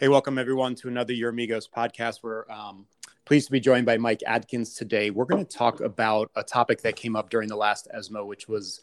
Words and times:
Hey, 0.00 0.06
welcome 0.06 0.38
everyone 0.38 0.76
to 0.76 0.86
another 0.86 1.12
Uromigos 1.12 1.68
podcast. 1.68 2.20
We're 2.22 2.48
um, 2.48 2.86
pleased 3.24 3.46
to 3.46 3.52
be 3.52 3.58
joined 3.58 3.84
by 3.84 3.96
Mike 3.98 4.22
Atkins 4.24 4.74
today. 4.74 5.10
We're 5.10 5.24
going 5.24 5.44
to 5.44 5.56
talk 5.56 5.80
about 5.80 6.30
a 6.36 6.44
topic 6.44 6.82
that 6.82 6.94
came 6.94 7.16
up 7.16 7.30
during 7.30 7.48
the 7.48 7.56
last 7.56 7.88
ESMO, 7.92 8.24
which 8.24 8.46
was 8.46 8.80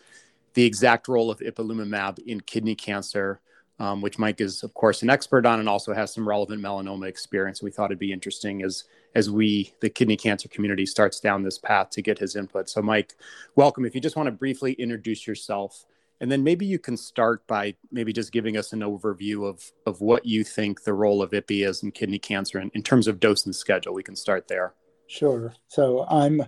the 0.56 0.66
exact 0.66 1.08
role 1.08 1.32
of 1.32 1.40
ipilimumab 1.40 2.20
in 2.28 2.42
kidney 2.42 2.76
cancer, 2.76 3.40
um, 3.80 4.02
which 4.02 4.20
Mike 4.20 4.42
is, 4.42 4.62
of 4.62 4.74
course, 4.74 5.04
an 5.04 5.10
expert 5.10 5.46
on 5.46 5.62
and 5.62 5.70
also 5.70 5.94
has 5.94 6.14
some 6.14 6.28
relevant 6.28 6.62
melanoma 6.62 7.08
experience. 7.08 7.64
We 7.64 7.72
thought 7.72 7.92
it'd 7.92 7.98
be 7.98 8.12
interesting 8.12 8.62
as 8.62 8.84
as 9.16 9.30
we, 9.30 9.72
the 9.80 9.90
kidney 9.90 10.18
cancer 10.18 10.50
community, 10.50 10.86
starts 10.86 11.22
down 11.22 11.44
this 11.44 11.58
path 11.58 11.92
to 11.92 12.02
get 12.02 12.20
his 12.20 12.36
input. 12.36 12.68
So, 12.68 12.82
Mike, 12.82 13.14
welcome. 13.56 13.86
If 13.86 13.96
you 13.96 14.02
just 14.02 14.18
want 14.18 14.28
to 14.28 14.34
briefly 14.34 14.74
introduce 14.74 15.26
yourself 15.26 15.86
and 16.22 16.32
then 16.32 16.44
maybe 16.44 16.66
you 16.66 16.80
can 16.80 16.96
start 16.96 17.46
by 17.48 17.76
maybe 17.92 18.14
just 18.14 18.32
giving 18.32 18.58
us 18.58 18.74
an 18.74 18.80
overview 18.80 19.48
of, 19.48 19.72
of 19.86 20.02
what 20.02 20.26
you 20.26 20.44
think 20.44 20.84
the 20.84 20.94
role 20.94 21.22
of 21.22 21.32
IPI 21.32 21.68
is 21.68 21.84
in 21.84 21.92
kidney 21.92 22.20
cancer 22.20 22.60
in, 22.60 22.72
in 22.74 22.84
terms 22.84 23.08
of 23.08 23.20
dose 23.20 23.46
and 23.46 23.56
schedule. 23.56 23.94
We 23.94 24.04
can 24.04 24.16
start 24.16 24.48
there. 24.48 24.74
Sure. 25.08 25.54
So 25.68 26.06
I'm 26.10 26.42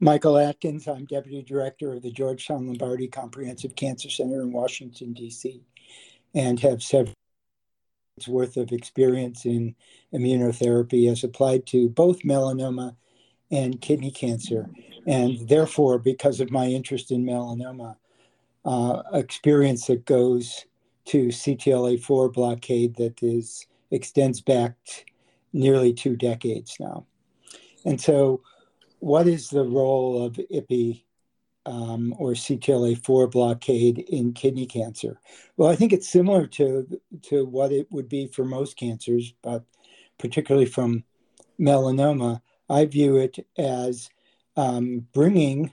Michael 0.00 0.36
Atkins. 0.36 0.88
I'm 0.88 1.04
Deputy 1.06 1.42
Director 1.42 1.92
of 1.92 2.02
the 2.02 2.10
Georgetown 2.10 2.66
Lombardi 2.66 3.08
Comprehensive 3.08 3.76
Cancer 3.76 4.10
Center 4.10 4.42
in 4.42 4.52
Washington, 4.52 5.12
D.C., 5.12 5.62
and 6.34 6.58
have 6.60 6.82
several 6.82 7.14
years 8.18 8.28
worth 8.28 8.56
of 8.56 8.72
experience 8.72 9.46
in 9.46 9.76
immunotherapy 10.12 11.10
as 11.10 11.22
applied 11.22 11.66
to 11.66 11.88
both 11.88 12.22
melanoma 12.22 12.96
and 13.50 13.80
kidney 13.80 14.10
cancer. 14.10 14.68
And 15.06 15.48
therefore, 15.48 15.98
because 15.98 16.40
of 16.40 16.50
my 16.50 16.66
interest 16.66 17.12
in 17.12 17.24
melanoma, 17.24 17.96
experience 19.12 19.86
that 19.86 20.04
goes 20.06 20.64
to 21.06 21.28
CTLA4 21.28 22.32
blockade 22.32 22.96
that 22.96 23.22
is 23.22 23.66
extends 23.90 24.40
back 24.40 24.74
nearly 25.52 25.92
two 25.92 26.16
decades 26.16 26.76
now. 26.80 27.06
And 27.84 28.00
so, 28.00 28.42
what 28.98 29.28
is 29.28 29.48
the 29.48 29.64
role 29.64 30.24
of 30.24 30.34
IPI 30.34 31.04
um, 31.66 32.14
or 32.18 32.32
CTLA4 32.32 33.30
blockade 33.30 33.98
in 34.08 34.32
kidney 34.32 34.66
cancer? 34.66 35.20
Well, 35.56 35.70
I 35.70 35.76
think 35.76 35.92
it's 35.92 36.08
similar 36.08 36.46
to 36.48 37.00
to 37.22 37.44
what 37.44 37.72
it 37.72 37.86
would 37.90 38.08
be 38.08 38.26
for 38.28 38.44
most 38.44 38.76
cancers, 38.76 39.34
but 39.42 39.64
particularly 40.18 40.66
from 40.66 41.04
melanoma. 41.60 42.40
I 42.70 42.86
view 42.86 43.18
it 43.18 43.46
as 43.58 44.08
um, 44.56 45.06
bringing 45.12 45.72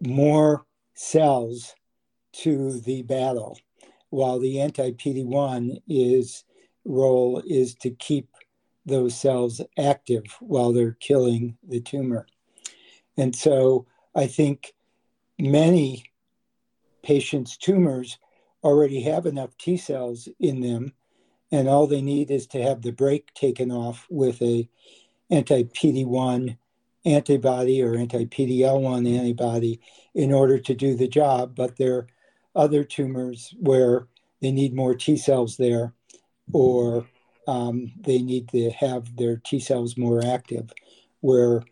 more 0.00 0.64
cells 0.94 1.74
to 2.38 2.80
the 2.80 3.02
battle, 3.02 3.58
while 4.10 4.38
the 4.38 4.60
anti 4.60 4.92
PD1 4.92 5.82
is 5.88 6.44
role 6.84 7.42
is 7.46 7.74
to 7.74 7.90
keep 7.90 8.28
those 8.86 9.14
cells 9.14 9.60
active 9.78 10.24
while 10.40 10.72
they're 10.72 10.96
killing 11.00 11.56
the 11.68 11.80
tumor. 11.80 12.26
And 13.16 13.34
so 13.34 13.86
I 14.14 14.26
think 14.26 14.72
many 15.38 16.04
patients' 17.02 17.56
tumors 17.56 18.18
already 18.64 19.02
have 19.02 19.26
enough 19.26 19.56
T 19.58 19.76
cells 19.76 20.28
in 20.40 20.60
them, 20.60 20.92
and 21.50 21.68
all 21.68 21.86
they 21.86 22.02
need 22.02 22.30
is 22.30 22.46
to 22.48 22.62
have 22.62 22.82
the 22.82 22.92
brake 22.92 23.32
taken 23.34 23.70
off 23.70 24.06
with 24.10 24.40
a 24.42 24.68
anti 25.30 25.64
PD1 25.64 26.56
antibody 27.04 27.82
or 27.82 27.96
anti 27.96 28.26
PDL1 28.26 29.18
antibody 29.18 29.80
in 30.14 30.32
order 30.32 30.58
to 30.58 30.74
do 30.74 30.94
the 30.94 31.08
job, 31.08 31.54
but 31.54 31.76
they're 31.76 32.06
other 32.58 32.84
tumors 32.84 33.54
where 33.58 34.08
they 34.42 34.50
need 34.50 34.74
more 34.74 34.94
T 34.94 35.16
cells 35.16 35.56
there, 35.56 35.94
or 36.52 37.06
um, 37.46 37.92
they 38.00 38.18
need 38.18 38.48
to 38.48 38.70
have 38.70 39.16
their 39.16 39.36
T 39.36 39.60
cells 39.60 39.96
more 39.96 40.22
active, 40.22 40.70
where 41.20 41.62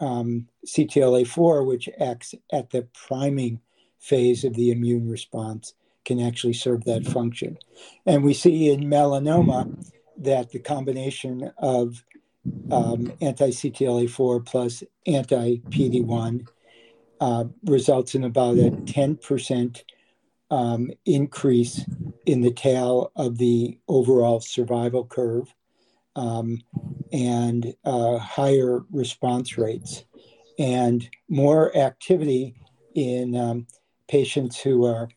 um, 0.00 0.48
CTLA4, 0.66 1.66
which 1.66 1.88
acts 2.00 2.34
at 2.52 2.70
the 2.70 2.86
priming 2.94 3.60
phase 3.98 4.44
of 4.44 4.54
the 4.54 4.70
immune 4.70 5.10
response, 5.10 5.74
can 6.04 6.20
actually 6.20 6.52
serve 6.52 6.84
that 6.84 7.04
function. 7.04 7.58
And 8.06 8.22
we 8.22 8.32
see 8.32 8.70
in 8.70 8.84
melanoma 8.84 9.92
that 10.18 10.50
the 10.50 10.60
combination 10.60 11.50
of 11.58 12.04
um, 12.70 13.12
anti 13.20 13.50
CTLA4 13.50 14.46
plus 14.46 14.84
anti 15.06 15.56
PD1 15.70 16.46
uh, 17.20 17.44
results 17.64 18.14
in 18.14 18.24
about 18.24 18.58
a 18.58 18.70
10% 18.70 19.64
um, 19.66 19.82
increase 21.04 21.84
in 22.24 22.40
the 22.40 22.52
tail 22.52 23.12
of 23.16 23.38
the 23.38 23.78
overall 23.88 24.40
survival 24.40 25.04
curve 25.04 25.52
um, 26.16 26.62
and 27.12 27.74
uh, 27.84 28.18
higher 28.18 28.84
response 28.90 29.58
rates. 29.58 30.04
And 30.58 31.08
more 31.28 31.76
activity 31.76 32.54
in 32.94 33.36
um, 33.36 33.66
patients 34.08 34.58
who 34.58 34.86
are 34.86 35.08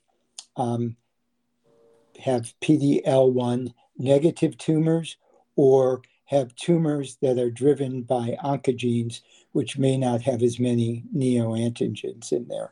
um, 0.58 0.98
have 2.20 2.54
PDL1 2.62 3.74
negative 3.98 4.58
tumors 4.58 5.18
or 5.56 6.02
have 6.30 6.56
tumors 6.56 7.18
that 7.24 7.40
are 7.40 7.50
driven 7.50 8.04
by 8.04 8.38
oncogenes, 8.44 9.22
which 9.54 9.80
may 9.80 9.98
not 9.98 10.22
have 10.22 10.44
as 10.44 10.60
many 10.60 11.04
neoantigens 11.16 12.32
in 12.32 12.48
there. 12.48 12.72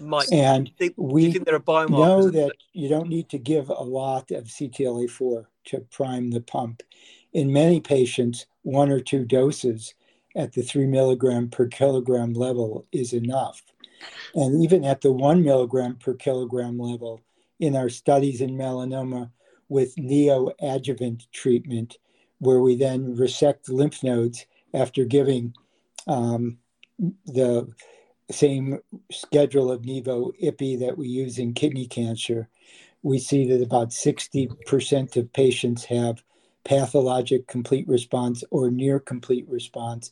Mike, 0.00 0.26
and 0.32 0.70
think, 0.78 0.94
we 0.96 1.36
there 1.36 1.56
are 1.56 1.60
biomarkers 1.60 1.90
know 1.90 2.30
that 2.30 2.52
you 2.72 2.88
don't 2.88 3.10
need 3.10 3.28
to 3.28 3.38
give 3.38 3.68
a 3.68 3.74
lot 3.74 4.30
of 4.30 4.44
CTLA4 4.44 5.44
to 5.66 5.80
prime 5.90 6.30
the 6.30 6.40
pump. 6.40 6.82
In 7.34 7.52
many 7.52 7.78
patients, 7.78 8.46
one 8.62 8.90
or 8.90 9.00
two 9.00 9.26
doses 9.26 9.92
at 10.34 10.54
the 10.54 10.62
three 10.62 10.86
milligram 10.86 11.50
per 11.50 11.66
kilogram 11.66 12.32
level 12.32 12.86
is 12.90 13.12
enough. 13.12 13.60
And 14.34 14.64
even 14.64 14.82
at 14.82 15.02
the 15.02 15.12
one 15.12 15.44
milligram 15.44 15.96
per 15.96 16.14
kilogram 16.14 16.78
level, 16.78 17.20
in 17.60 17.76
our 17.76 17.90
studies 17.90 18.40
in 18.40 18.56
melanoma 18.56 19.30
with 19.68 19.94
neoadjuvant 19.96 21.26
treatment, 21.32 21.98
where 22.38 22.60
we 22.60 22.76
then 22.76 23.16
resect 23.16 23.68
lymph 23.68 24.02
nodes 24.02 24.46
after 24.72 25.04
giving 25.04 25.54
um, 26.06 26.58
the 27.26 27.68
same 28.30 28.78
schedule 29.10 29.70
of 29.70 29.82
Nivo 29.82 30.32
IPI 30.42 30.80
that 30.80 30.96
we 30.96 31.08
use 31.08 31.38
in 31.38 31.54
kidney 31.54 31.86
cancer, 31.86 32.48
we 33.02 33.18
see 33.18 33.46
that 33.48 33.62
about 33.62 33.90
60% 33.90 35.16
of 35.16 35.32
patients 35.32 35.84
have 35.84 36.22
pathologic 36.64 37.46
complete 37.46 37.86
response 37.86 38.42
or 38.50 38.70
near 38.70 38.98
complete 38.98 39.46
response. 39.48 40.10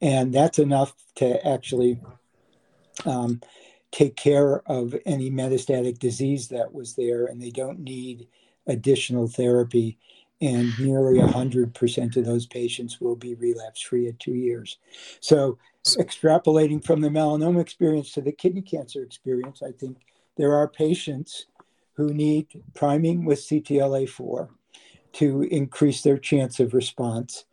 And 0.00 0.32
that's 0.32 0.58
enough 0.58 0.94
to 1.16 1.46
actually 1.46 2.00
um, 3.06 3.40
take 3.90 4.16
care 4.16 4.60
of 4.68 4.94
any 5.06 5.30
metastatic 5.30 5.98
disease 5.98 6.48
that 6.48 6.72
was 6.74 6.94
there, 6.94 7.26
and 7.26 7.40
they 7.40 7.50
don't 7.50 7.78
need 7.78 8.26
additional 8.66 9.28
therapy 9.28 9.98
and 10.44 10.78
nearly 10.78 11.18
100% 11.18 12.16
of 12.16 12.24
those 12.24 12.46
patients 12.46 13.00
will 13.00 13.16
be 13.16 13.34
relapse 13.34 13.80
free 13.80 14.08
at 14.08 14.18
two 14.18 14.34
years. 14.34 14.78
So, 15.20 15.58
extrapolating 15.84 16.84
from 16.84 17.00
the 17.00 17.08
melanoma 17.08 17.60
experience 17.60 18.12
to 18.12 18.20
the 18.20 18.32
kidney 18.32 18.62
cancer 18.62 19.02
experience, 19.02 19.62
I 19.62 19.72
think 19.72 19.98
there 20.36 20.54
are 20.54 20.68
patients 20.68 21.46
who 21.94 22.12
need 22.12 22.48
priming 22.74 23.24
with 23.24 23.40
CTLA4 23.40 24.48
to 25.14 25.42
increase 25.42 26.02
their 26.02 26.18
chance 26.18 26.60
of 26.60 26.74
response. 26.74 27.44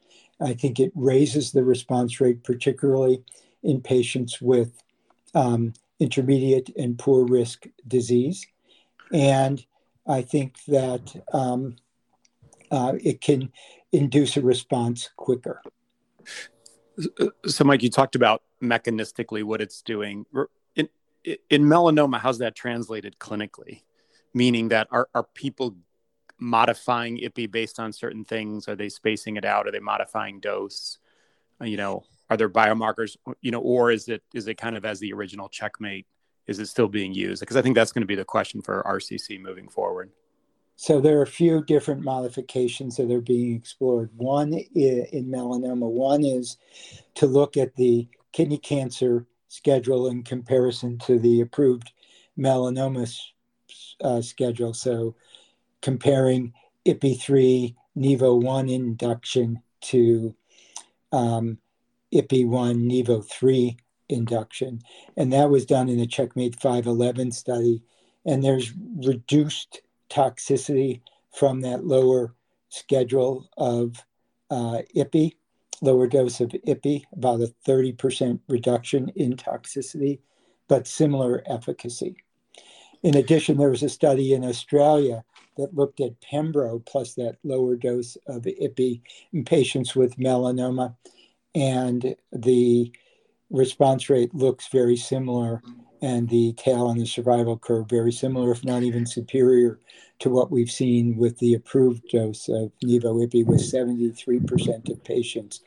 I 0.41 0.53
think 0.53 0.79
it 0.79 0.91
raises 0.95 1.51
the 1.51 1.63
response 1.63 2.19
rate, 2.19 2.43
particularly 2.43 3.23
in 3.63 3.81
patients 3.81 4.41
with 4.41 4.81
um, 5.33 5.73
intermediate 5.99 6.69
and 6.77 6.97
poor 6.97 7.25
risk 7.25 7.67
disease. 7.87 8.45
And 9.13 9.63
I 10.07 10.23
think 10.23 10.63
that 10.65 11.23
um, 11.31 11.75
uh, 12.71 12.93
it 13.03 13.21
can 13.21 13.51
induce 13.91 14.37
a 14.37 14.41
response 14.41 15.09
quicker. 15.17 15.61
So, 17.45 17.63
Mike, 17.63 17.83
you 17.83 17.89
talked 17.89 18.15
about 18.15 18.43
mechanistically 18.61 19.43
what 19.43 19.61
it's 19.61 19.81
doing. 19.81 20.25
In, 20.75 20.87
in 21.49 21.63
melanoma, 21.63 22.19
how's 22.19 22.39
that 22.39 22.55
translated 22.55 23.19
clinically? 23.19 23.81
Meaning 24.33 24.69
that 24.69 24.87
are, 24.91 25.09
are 25.13 25.23
people 25.23 25.75
modifying 26.39 27.17
IPI 27.17 27.51
based 27.51 27.79
on 27.79 27.91
certain 27.91 28.23
things? 28.23 28.67
Are 28.67 28.75
they 28.75 28.89
spacing 28.89 29.35
it 29.35 29.45
out? 29.45 29.67
Are 29.67 29.71
they 29.71 29.79
modifying 29.79 30.39
dose? 30.39 30.99
Uh, 31.59 31.65
you 31.65 31.77
know, 31.77 32.05
are 32.29 32.37
there 32.37 32.49
biomarkers? 32.49 33.17
You 33.41 33.51
know, 33.51 33.59
or 33.59 33.91
is 33.91 34.07
it 34.07 34.23
is 34.33 34.47
it 34.47 34.55
kind 34.55 34.77
of 34.77 34.85
as 34.85 34.99
the 34.99 35.11
original 35.11 35.49
checkmate? 35.49 36.07
Is 36.47 36.59
it 36.59 36.67
still 36.67 36.87
being 36.87 37.13
used? 37.13 37.41
Because 37.41 37.57
I 37.57 37.61
think 37.61 37.75
that's 37.75 37.91
going 37.91 38.01
to 38.01 38.07
be 38.07 38.15
the 38.15 38.25
question 38.25 38.61
for 38.61 38.83
RCC 38.83 39.39
moving 39.39 39.67
forward. 39.67 40.11
So 40.75 40.99
there 40.99 41.19
are 41.19 41.23
a 41.23 41.27
few 41.27 41.63
different 41.63 42.01
modifications 42.01 42.97
that 42.97 43.11
are 43.11 43.21
being 43.21 43.55
explored. 43.55 44.09
One 44.15 44.53
in 44.53 45.25
melanoma, 45.27 45.89
one 45.89 46.23
is 46.23 46.57
to 47.15 47.27
look 47.27 47.55
at 47.57 47.75
the 47.75 48.07
kidney 48.31 48.57
cancer 48.57 49.27
schedule 49.47 50.07
in 50.07 50.23
comparison 50.23 50.97
to 50.99 51.19
the 51.19 51.41
approved 51.41 51.91
melanoma 52.37 53.11
uh, 54.01 54.21
schedule. 54.21 54.73
So 54.73 55.15
comparing 55.81 56.53
IPI3 56.85 57.75
NIVO1 57.97 58.73
induction 58.73 59.61
to 59.81 60.35
um, 61.11 61.57
IPI 62.13 62.47
1 62.47 62.89
NIVO3 62.89 63.77
induction. 64.09 64.81
And 65.17 65.31
that 65.33 65.49
was 65.49 65.65
done 65.65 65.89
in 65.89 65.97
the 65.97 66.07
Checkmate 66.07 66.59
511 66.59 67.31
study. 67.31 67.83
And 68.25 68.43
there's 68.43 68.73
reduced 69.03 69.81
toxicity 70.11 71.01
from 71.31 71.61
that 71.61 71.85
lower 71.85 72.35
schedule 72.69 73.49
of 73.57 74.03
uh, 74.49 74.81
IPI, 74.95 75.35
lower 75.81 76.07
dose 76.07 76.41
of 76.41 76.49
IPI, 76.49 77.03
about 77.13 77.41
a 77.41 77.53
30% 77.67 78.39
reduction 78.47 79.09
in 79.15 79.35
toxicity, 79.35 80.19
but 80.67 80.87
similar 80.87 81.43
efficacy. 81.45 82.15
In 83.03 83.17
addition, 83.17 83.57
there 83.57 83.69
was 83.69 83.83
a 83.83 83.89
study 83.89 84.33
in 84.33 84.43
Australia 84.43 85.23
that 85.57 85.73
looked 85.73 85.99
at 86.01 86.19
Pembro 86.21 86.85
plus 86.85 87.15
that 87.15 87.37
lower 87.43 87.75
dose 87.75 88.15
of 88.27 88.43
IPI 88.43 89.01
in 89.33 89.43
patients 89.43 89.95
with 89.95 90.17
melanoma, 90.17 90.95
and 91.55 92.15
the 92.31 92.91
response 93.51 94.09
rate 94.09 94.33
looks 94.33 94.67
very 94.67 94.95
similar, 94.95 95.61
and 96.01 96.27
the 96.29 96.53
tail 96.53 96.87
on 96.87 96.97
the 96.97 97.05
survival 97.05 97.57
curve 97.57 97.87
very 97.89 98.11
similar, 98.11 98.51
if 98.51 98.63
not 98.65 98.83
even 98.83 99.05
superior 99.05 99.79
to 100.19 100.29
what 100.29 100.51
we've 100.51 100.71
seen 100.71 101.17
with 101.17 101.37
the 101.39 101.53
approved 101.53 102.07
dose 102.09 102.47
of 102.47 102.71
Nivo-IPI, 102.83 103.45
with 103.45 103.61
73% 103.61 104.89
of 104.89 105.03
patients 105.03 105.61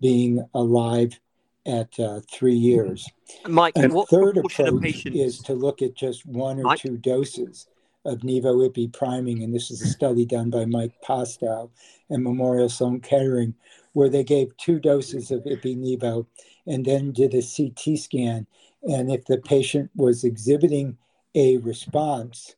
being 0.00 0.46
alive 0.54 1.18
at 1.66 1.98
uh, 1.98 2.20
three 2.30 2.54
years. 2.54 3.08
Mike, 3.48 3.72
and 3.76 3.92
what 3.92 4.08
third 4.08 4.36
approach 4.36 4.82
patients? 4.82 5.16
is 5.16 5.38
to 5.40 5.54
look 5.54 5.80
at 5.80 5.94
just 5.94 6.26
one 6.26 6.58
or 6.58 6.64
Mike? 6.64 6.80
two 6.80 6.98
doses 6.98 7.68
of 8.04 8.20
nivo-ipi 8.20 8.92
priming, 8.92 9.42
and 9.42 9.54
this 9.54 9.70
is 9.70 9.80
a 9.82 9.86
study 9.86 10.26
done 10.26 10.50
by 10.50 10.64
Mike 10.64 10.94
Postow 11.02 11.70
and 12.10 12.22
Memorial 12.22 12.68
Sloan 12.68 13.00
Kettering, 13.00 13.54
where 13.92 14.08
they 14.08 14.24
gave 14.24 14.56
two 14.56 14.78
doses 14.78 15.30
of 15.30 15.44
IPI-Nivo 15.44 16.26
and 16.66 16.84
then 16.84 17.12
did 17.12 17.34
a 17.34 17.42
CT 17.42 17.98
scan. 17.98 18.46
And 18.82 19.10
if 19.10 19.24
the 19.24 19.38
patient 19.38 19.90
was 19.94 20.24
exhibiting 20.24 20.98
a 21.34 21.56
response 21.58 22.56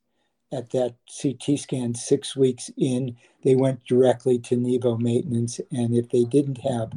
at 0.53 0.71
that 0.71 0.95
CT 1.23 1.59
scan 1.59 1.95
six 1.95 2.37
weeks 2.37 2.71
in, 2.77 3.17
they 3.45 3.55
went 3.55 3.85
directly 3.85 4.39
to 4.41 4.57
nevo 4.57 4.99
maintenance. 4.99 5.61
And 5.71 5.95
if 5.95 6.09
they 6.11 6.25
didn't 6.25 6.59
have 6.59 6.93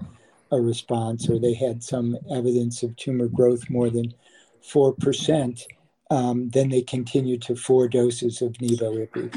a 0.51 0.59
response 0.59 1.29
or 1.29 1.39
they 1.39 1.53
had 1.53 1.83
some 1.83 2.17
evidence 2.31 2.83
of 2.83 2.95
tumor 2.95 3.27
growth 3.27 3.69
more 3.69 3.89
than 3.89 4.13
4%, 4.63 5.63
um, 6.09 6.49
then 6.49 6.69
they 6.69 6.81
continued 6.81 7.41
to 7.43 7.55
four 7.55 7.87
doses 7.87 8.41
of 8.41 8.53
Nivo-IPI. 8.53 9.33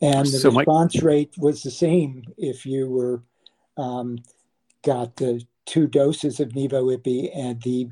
And 0.00 0.26
the 0.26 0.38
So, 0.38 0.50
response 0.50 1.02
rate 1.02 1.34
was 1.38 1.62
the 1.62 1.70
same 1.70 2.24
if 2.36 2.64
you 2.64 2.88
were 2.88 3.22
um, 3.76 4.18
got 4.82 5.16
the 5.16 5.44
two 5.66 5.86
doses 5.86 6.40
of 6.40 6.50
Nivo-IPI, 6.50 7.30
and 7.34 7.60
the 7.62 7.88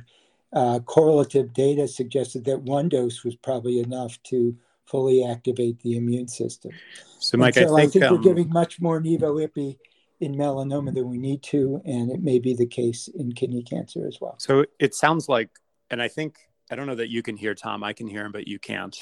uh, 0.53 0.79
correlative 0.81 1.53
data 1.53 1.87
suggested 1.87 2.45
that 2.45 2.63
one 2.63 2.89
dose 2.89 3.25
was 3.25 3.37
probably 3.37 3.81
enough 3.81 4.23
to 4.25 4.57
fully 4.87 5.25
activate 5.25 5.81
the 5.81 5.97
immune 5.97 6.29
system. 6.29 6.71
So, 7.19 7.37
Mike, 7.37 7.55
so 7.55 7.77
I 7.77 7.87
think, 7.87 8.05
we're 8.05 8.17
um, 8.17 8.23
giving 8.23 8.49
much 8.51 8.81
more 8.81 9.01
Nivo-IPI 9.01 9.77
in 10.21 10.35
melanoma 10.35 10.95
than 10.95 11.11
we 11.11 11.19
need 11.19 11.43
to, 11.43 11.83
and 11.85 12.11
it 12.11 12.23
may 12.23 12.39
be 12.39 12.55
the 12.55 12.67
case 12.67 13.09
in 13.09 13.33
kidney 13.33 13.63
cancer 13.63 14.07
as 14.07 14.19
well. 14.21 14.37
so 14.39 14.65
it 14.79 14.95
sounds 14.95 15.29
like, 15.29 15.51
and 15.91 16.01
I 16.01 16.09
think 16.09 16.39
I 16.71 16.75
don't 16.75 16.87
know 16.87 16.97
that 16.97 17.11
you 17.11 17.23
can 17.23 17.37
hear 17.37 17.55
Tom. 17.55 17.85
I 17.85 17.93
can 17.93 18.09
hear 18.09 18.25
him, 18.25 18.33
but 18.33 18.49
you 18.49 18.59
can't. 18.59 18.97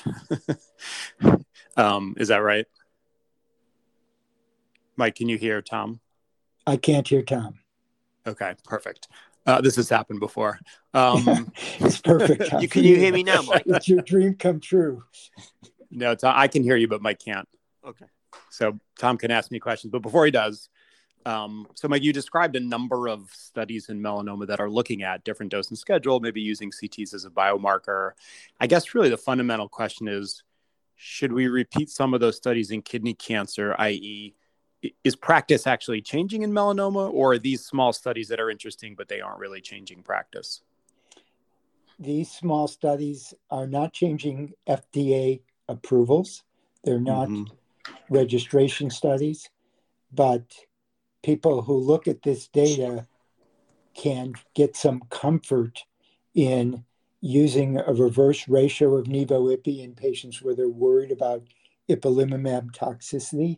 um, 1.77 2.15
is 2.19 2.29
that 2.29 2.39
right? 2.39 2.67
Mike, 4.97 5.15
can 5.15 5.29
you 5.29 5.39
hear 5.39 5.63
Tom? 5.63 6.01
I 6.67 6.77
can't 6.77 7.07
hear 7.09 7.23
Tom. 7.23 7.55
Okay, 8.27 8.55
perfect. 8.65 9.09
Uh, 9.47 9.61
this 9.61 9.77
has 9.77 9.89
happened 9.89 10.21
before. 10.21 10.59
Um, 10.93 11.53
It's 11.81 12.01
perfect. 12.01 12.53
You, 12.61 12.69
can 12.69 12.85
you 12.85 12.97
hear 12.97 13.13
me 13.13 13.23
now, 13.23 13.43
Mike? 13.43 13.65
It's 13.67 13.89
your 13.89 14.03
dream 14.03 14.35
come 14.35 14.61
true. 14.61 15.05
no, 15.91 16.15
Tom, 16.15 16.35
I 16.37 16.49
can 16.49 16.63
hear 16.63 16.77
you, 16.77 16.89
but 16.89 17.03
Mike 17.03 17.19
can't. 17.19 17.49
Okay. 17.87 18.07
So 18.51 18.79
Tom 18.99 19.19
can 19.19 19.31
ask 19.31 19.51
me 19.51 19.59
questions, 19.59 19.91
but 19.91 20.03
before 20.03 20.25
he 20.25 20.31
does, 20.31 20.69
um, 21.27 21.67
so 21.75 21.89
Mike, 21.89 22.03
you 22.03 22.13
described 22.13 22.55
a 22.57 22.61
number 22.61 23.09
of 23.09 23.31
studies 23.33 23.89
in 23.89 24.01
melanoma 24.01 24.47
that 24.47 24.61
are 24.61 24.69
looking 24.71 25.03
at 25.03 25.25
different 25.25 25.51
dose 25.51 25.69
and 25.69 25.79
schedule, 25.79 26.21
maybe 26.21 26.41
using 26.41 26.71
CTs 26.71 27.15
as 27.15 27.25
a 27.25 27.31
biomarker. 27.31 28.13
I 28.61 28.67
guess 28.67 28.95
really 28.95 29.09
the 29.09 29.17
fundamental 29.17 29.69
question 29.69 30.07
is, 30.09 30.43
should 30.97 31.33
we 31.33 31.49
repeat 31.49 31.91
some 31.91 32.15
of 32.15 32.21
those 32.21 32.37
studies 32.37 32.71
in 32.71 32.83
kidney 32.83 33.15
cancer, 33.15 33.75
i.e., 33.79 34.35
is 35.03 35.17
practice 35.17 35.67
actually 35.67 36.03
changing 36.03 36.43
in 36.43 36.53
melanoma, 36.53 37.11
or 37.13 37.33
are 37.33 37.39
these 37.39 37.65
small 37.65 37.93
studies 37.93 38.29
that 38.29 38.39
are 38.39 38.51
interesting 38.51 38.95
but 38.95 39.09
they 39.09 39.21
aren't 39.21 39.39
really 39.39 39.63
changing 39.63 40.03
practice? 40.03 40.61
These 41.99 42.31
small 42.31 42.69
studies 42.69 43.33
are 43.51 43.67
not 43.67 43.93
changing 43.93 44.53
FDA 44.67 45.41
approvals. 45.69 46.43
They're 46.83 47.01
not 47.01 47.29
Mhm. 47.29 47.51
registration 48.11 48.91
studies, 48.91 49.49
but 50.13 50.43
people 51.25 51.63
who 51.63 51.75
look 51.79 52.07
at 52.07 52.23
this 52.23 52.49
data 52.49 53.07
can 53.95 54.35
get 54.55 54.77
some 54.77 55.01
comfort 55.09 55.85
in 56.35 56.85
using 57.23 57.79
a 57.79 57.93
reverse 57.95 58.47
ratio 58.47 58.97
of 58.97 59.07
Nivo-IPI 59.07 59.83
in 59.83 59.95
patients 59.95 60.43
where 60.43 60.55
they're 60.55 60.69
worried 60.69 61.11
about 61.11 61.43
ipilimumab 61.89 62.73
toxicity 62.73 63.57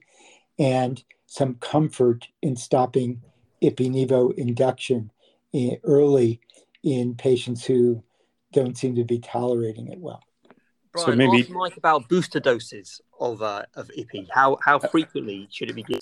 and 0.59 1.03
some 1.27 1.55
comfort 1.57 2.29
in 2.41 2.55
stopping 2.55 3.21
ipi-nivo 3.63 4.33
induction 4.39 5.11
i- 5.55 5.79
early 5.83 6.41
in 6.85 7.15
patients 7.17 7.65
who 7.65 8.03
don't 8.53 8.79
seem 8.79 8.95
to 8.95 9.05
be 9.05 9.19
tolerating 9.19 9.89
it 9.89 9.99
well. 9.99 10.23
So 10.97 11.15
maybe- 11.17 11.41
ask 11.41 11.51
Mike 11.51 11.77
about 11.77 12.09
booster 12.09 12.39
doses 12.41 13.01
of 13.19 13.43
uh, 13.43 13.65
of 13.75 13.91
IPI. 13.99 14.29
How 14.31 14.57
how 14.63 14.79
frequently 14.79 15.49
should 15.51 15.69
it 15.69 15.75
be 15.75 15.83
given? 15.83 16.01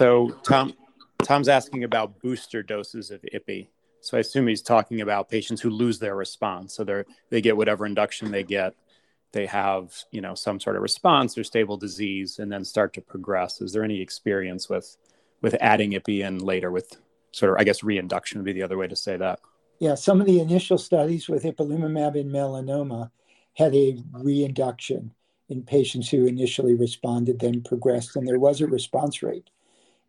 So 0.00 0.30
Tom, 0.44 0.72
Tom's 1.24 1.50
asking 1.50 1.84
about 1.84 2.22
booster 2.22 2.62
doses 2.62 3.10
of 3.10 3.20
IPI. 3.20 3.68
So 4.00 4.16
I 4.16 4.20
assume 4.20 4.46
he's 4.46 4.62
talking 4.62 5.02
about 5.02 5.28
patients 5.28 5.60
who 5.60 5.68
lose 5.68 5.98
their 5.98 6.16
response. 6.16 6.72
So 6.72 6.84
they 6.84 7.04
they 7.28 7.42
get 7.42 7.54
whatever 7.54 7.84
induction 7.84 8.30
they 8.30 8.42
get, 8.42 8.74
they 9.32 9.44
have 9.44 9.92
you 10.10 10.22
know 10.22 10.34
some 10.34 10.58
sort 10.58 10.76
of 10.76 10.82
response 10.82 11.36
or 11.36 11.44
stable 11.44 11.76
disease, 11.76 12.38
and 12.38 12.50
then 12.50 12.64
start 12.64 12.94
to 12.94 13.02
progress. 13.02 13.60
Is 13.60 13.74
there 13.74 13.84
any 13.84 14.00
experience 14.00 14.70
with 14.70 14.96
with 15.42 15.54
adding 15.60 15.90
IPI 15.90 16.26
in 16.26 16.38
later 16.38 16.70
with 16.70 16.96
sort 17.32 17.52
of 17.52 17.58
I 17.60 17.64
guess 17.64 17.82
reinduction 17.82 18.38
would 18.38 18.46
be 18.46 18.54
the 18.54 18.62
other 18.62 18.78
way 18.78 18.88
to 18.88 18.96
say 18.96 19.18
that. 19.18 19.40
Yeah, 19.80 19.96
some 19.96 20.18
of 20.18 20.26
the 20.26 20.40
initial 20.40 20.78
studies 20.78 21.28
with 21.28 21.44
ipilimumab 21.44 22.16
in 22.16 22.30
melanoma 22.30 23.10
had 23.52 23.74
a 23.74 24.02
reinduction 24.12 25.12
in 25.50 25.62
patients 25.62 26.08
who 26.08 26.24
initially 26.24 26.74
responded, 26.74 27.38
then 27.38 27.60
progressed, 27.60 28.16
and 28.16 28.26
there 28.26 28.38
was 28.38 28.62
a 28.62 28.66
response 28.66 29.22
rate 29.22 29.50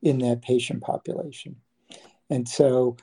in 0.01 0.19
that 0.19 0.41
patient 0.41 0.81
population. 0.81 1.55
And 2.29 2.47
so 2.47 2.97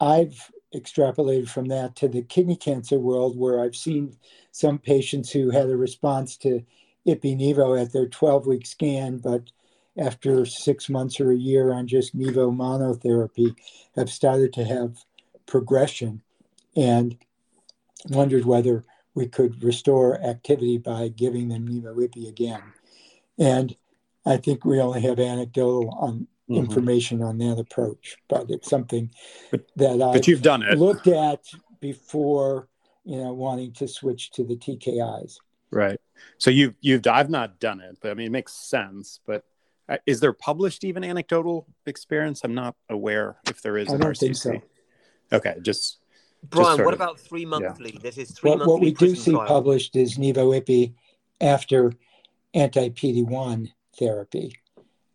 I've 0.00 0.50
extrapolated 0.74 1.48
from 1.48 1.66
that 1.68 1.96
to 1.96 2.08
the 2.08 2.22
kidney 2.22 2.56
cancer 2.56 2.98
world, 2.98 3.38
where 3.38 3.60
I've 3.60 3.76
seen 3.76 4.16
some 4.52 4.78
patients 4.78 5.30
who 5.30 5.50
had 5.50 5.70
a 5.70 5.76
response 5.76 6.36
to 6.38 6.62
ipi-nivo 7.06 7.80
at 7.80 7.92
their 7.92 8.06
12-week 8.06 8.66
scan, 8.66 9.18
but 9.18 9.50
after 9.96 10.44
six 10.44 10.88
months 10.88 11.20
or 11.20 11.32
a 11.32 11.36
year 11.36 11.72
on 11.72 11.86
just 11.86 12.16
nivo 12.16 12.54
monotherapy, 12.54 13.56
have 13.96 14.10
started 14.10 14.52
to 14.52 14.64
have 14.64 15.04
progression 15.46 16.22
and 16.76 17.16
wondered 18.10 18.44
whether 18.44 18.84
we 19.14 19.26
could 19.26 19.64
restore 19.64 20.22
activity 20.22 20.78
by 20.78 21.08
giving 21.08 21.48
them 21.48 21.66
Nivo-IPI 21.66 22.28
again. 22.28 22.62
And 23.38 23.74
I 24.26 24.36
think 24.36 24.64
we 24.64 24.80
only 24.80 25.00
have 25.02 25.18
anecdotal 25.18 25.90
on 25.98 26.26
Mhm. 26.48 26.56
information 26.56 27.22
on 27.22 27.38
that 27.38 27.58
approach, 27.58 28.16
but 28.28 28.50
it's 28.50 28.68
something 28.68 29.10
But- 29.50 29.66
that 29.76 30.00
I 30.02 30.12
But 30.12 30.26
you've 30.26 30.42
done 30.42 30.62
it, 30.62 30.78
looked 30.78 31.06
at 31.06 31.44
before, 31.80 32.68
you 33.04 33.16
know, 33.18 33.32
wanting 33.32 33.72
to 33.74 33.86
switch 33.88 34.30
to 34.32 34.44
the 34.44 34.56
TKIs. 34.56 35.38
right? 35.70 36.00
So 36.38 36.50
you've 36.50 36.74
you've 36.80 37.06
I've 37.06 37.28
not 37.30 37.60
done 37.60 37.80
it, 37.80 37.98
but 38.00 38.10
I 38.10 38.14
mean 38.14 38.26
it 38.28 38.30
makes 38.32 38.54
sense. 38.54 39.20
But 39.26 39.44
uh, 39.88 39.98
is 40.06 40.20
there 40.20 40.32
published 40.32 40.82
even 40.84 41.04
anecdotal 41.04 41.66
experience? 41.86 42.40
I'm 42.44 42.54
not 42.54 42.74
aware 42.88 43.36
if 43.48 43.60
there 43.62 43.76
is 43.76 43.88
I 43.90 43.94
in 43.94 44.00
don't 44.00 44.10
RCC. 44.12 44.18
think 44.20 44.36
so. 44.36 45.36
Okay, 45.36 45.56
just 45.62 45.98
Brian, 46.48 46.76
sort 46.76 46.86
what 46.86 46.94
of- 46.94 47.00
about 47.00 47.20
three 47.20 47.44
monthly? 47.44 47.98
This 48.02 48.16
is 48.16 48.30
three 48.30 48.50
What, 48.50 48.58
monthly. 48.60 48.72
what 48.72 48.80
we 48.80 48.92
do 48.92 49.14
see 49.14 49.32
trial. 49.32 49.46
published 49.46 49.94
is 49.96 50.16
Nivo-IPI 50.16 50.94
after 51.42 51.92
anti-PD-1 52.54 53.70
therapy. 53.98 54.52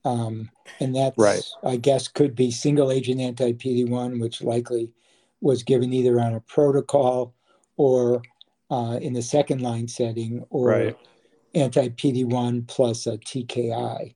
Um, 0.06 0.50
and 0.80 0.96
that's, 0.96 1.18
Right. 1.18 1.44
I 1.64 1.78
guess, 1.78 2.08
could 2.08 2.36
be 2.36 2.52
single 2.52 2.92
agent 2.92 3.22
anti-PD-1, 3.22 4.20
which 4.20 4.42
likely 4.42 4.92
was 5.42 5.64
given 5.64 5.94
either 5.94 6.20
on 6.20 6.34
a 6.34 6.42
protocol 6.42 7.34
or 7.78 8.22
uh, 8.70 8.98
in 9.02 9.14
the 9.14 9.22
second 9.22 9.62
line 9.62 9.88
setting 9.88 10.44
or 10.50 10.68
Right. 10.70 10.98
anti-PD-1 11.56 12.68
plus 12.68 13.08
a 13.08 13.18
TKI. 13.18 14.16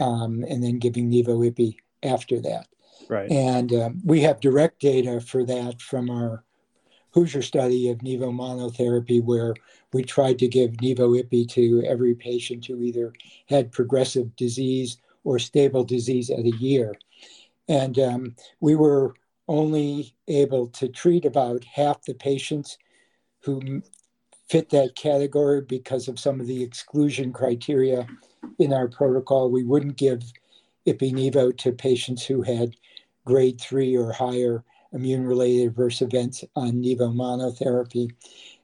um, 0.00 0.44
and 0.48 0.62
then 0.64 0.78
giving 0.78 1.10
Nivo-IPI 1.10 1.76
after 2.02 2.40
that. 2.40 2.66
Right. 3.08 3.30
And 3.30 3.72
um, 3.74 4.00
we 4.04 4.20
have 4.22 4.40
direct 4.40 4.80
data 4.80 5.20
for 5.20 5.44
that 5.44 5.80
from 5.82 6.08
our 6.10 6.42
Hoosier 7.12 7.42
study 7.42 7.90
of 7.90 7.98
Nivo 7.98 8.32
monotherapy, 8.32 9.22
where 9.22 9.54
we 9.92 10.02
tried 10.02 10.38
to 10.38 10.48
give 10.48 10.72
Nivo 10.72 11.20
IPI 11.22 11.48
to 11.50 11.82
every 11.86 12.14
patient 12.14 12.66
who 12.66 12.80
either 12.82 13.12
had 13.48 13.72
progressive 13.72 14.34
disease 14.36 14.98
or 15.24 15.38
stable 15.38 15.84
disease 15.84 16.30
at 16.30 16.40
a 16.44 16.56
year. 16.56 16.94
And 17.68 17.98
um, 17.98 18.36
we 18.60 18.74
were 18.74 19.14
only 19.48 20.14
able 20.28 20.68
to 20.68 20.88
treat 20.88 21.24
about 21.24 21.64
half 21.64 22.02
the 22.02 22.14
patients 22.14 22.78
who 23.40 23.82
fit 24.48 24.70
that 24.70 24.94
category 24.96 25.60
because 25.60 26.08
of 26.08 26.18
some 26.18 26.40
of 26.40 26.46
the 26.46 26.62
exclusion 26.62 27.32
criteria 27.32 28.06
in 28.58 28.72
our 28.72 28.88
protocol. 28.88 29.50
We 29.50 29.64
wouldn't 29.64 29.96
give 29.96 30.22
Ipi-Nivo 30.86 31.56
to 31.58 31.72
patients 31.72 32.24
who 32.24 32.42
had 32.42 32.76
grade 33.24 33.60
three 33.60 33.96
or 33.96 34.12
higher 34.12 34.64
immune-related 34.92 35.68
adverse 35.68 36.02
events 36.02 36.44
on 36.56 36.72
Nivo 36.72 37.14
monotherapy. 37.14 38.10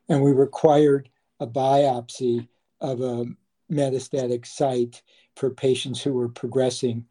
And 0.08 0.22
we 0.22 0.32
required 0.32 1.08
a 1.40 1.46
biopsy 1.46 2.48
of 2.80 3.00
a 3.00 3.26
metastatic 3.70 4.46
site 4.46 5.02
for 5.34 5.50
patients 5.50 6.02
who 6.02 6.12
were 6.12 6.28
progressing 6.28 7.04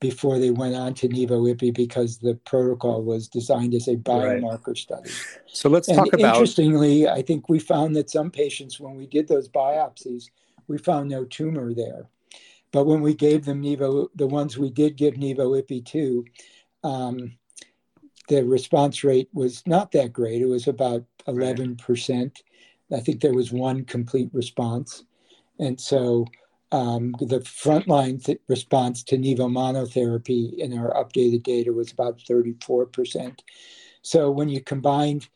before 0.00 0.38
they 0.38 0.50
went 0.50 0.74
on 0.74 0.92
to 0.94 1.08
Nivo 1.08 1.54
IPI 1.54 1.74
because 1.74 2.18
the 2.18 2.34
protocol 2.44 3.02
was 3.02 3.28
designed 3.28 3.74
as 3.74 3.88
a 3.88 3.96
biomarker 3.96 4.68
right. 4.68 4.76
study. 4.76 5.10
So 5.46 5.70
let's 5.70 5.88
and 5.88 5.96
talk 5.96 6.12
about. 6.12 6.34
Interestingly, 6.34 7.08
I 7.08 7.22
think 7.22 7.48
we 7.48 7.58
found 7.58 7.96
that 7.96 8.10
some 8.10 8.30
patients, 8.30 8.78
when 8.78 8.94
we 8.94 9.06
did 9.06 9.26
those 9.26 9.48
biopsies, 9.48 10.30
we 10.68 10.78
found 10.78 11.08
no 11.08 11.24
tumor 11.24 11.72
there. 11.72 12.08
But 12.72 12.84
when 12.84 13.00
we 13.00 13.14
gave 13.14 13.44
them 13.44 13.62
Nivo, 13.62 14.08
the 14.14 14.26
ones 14.26 14.58
we 14.58 14.70
did 14.70 14.96
give 14.96 15.14
Nivo 15.14 15.62
IPI 15.62 15.86
to, 15.86 16.24
um, 16.84 17.32
the 18.28 18.44
response 18.44 19.04
rate 19.04 19.28
was 19.32 19.62
not 19.66 19.92
that 19.92 20.12
great. 20.12 20.42
It 20.42 20.46
was 20.46 20.66
about 20.68 21.04
11%. 21.28 22.42
I 22.92 23.00
think 23.00 23.20
there 23.20 23.34
was 23.34 23.52
one 23.52 23.84
complete 23.84 24.30
response. 24.32 25.04
And 25.58 25.80
so 25.80 26.26
um, 26.72 27.14
the 27.20 27.40
frontline 27.40 28.22
th- 28.22 28.40
response 28.48 29.02
to 29.04 29.16
Nivo 29.16 29.50
monotherapy 29.50 30.58
in 30.58 30.76
our 30.76 30.92
updated 30.94 31.42
data 31.42 31.72
was 31.72 31.92
about 31.92 32.18
34%. 32.18 33.38
So 34.02 34.30
when 34.30 34.48
you 34.48 34.60
combined 34.60 35.28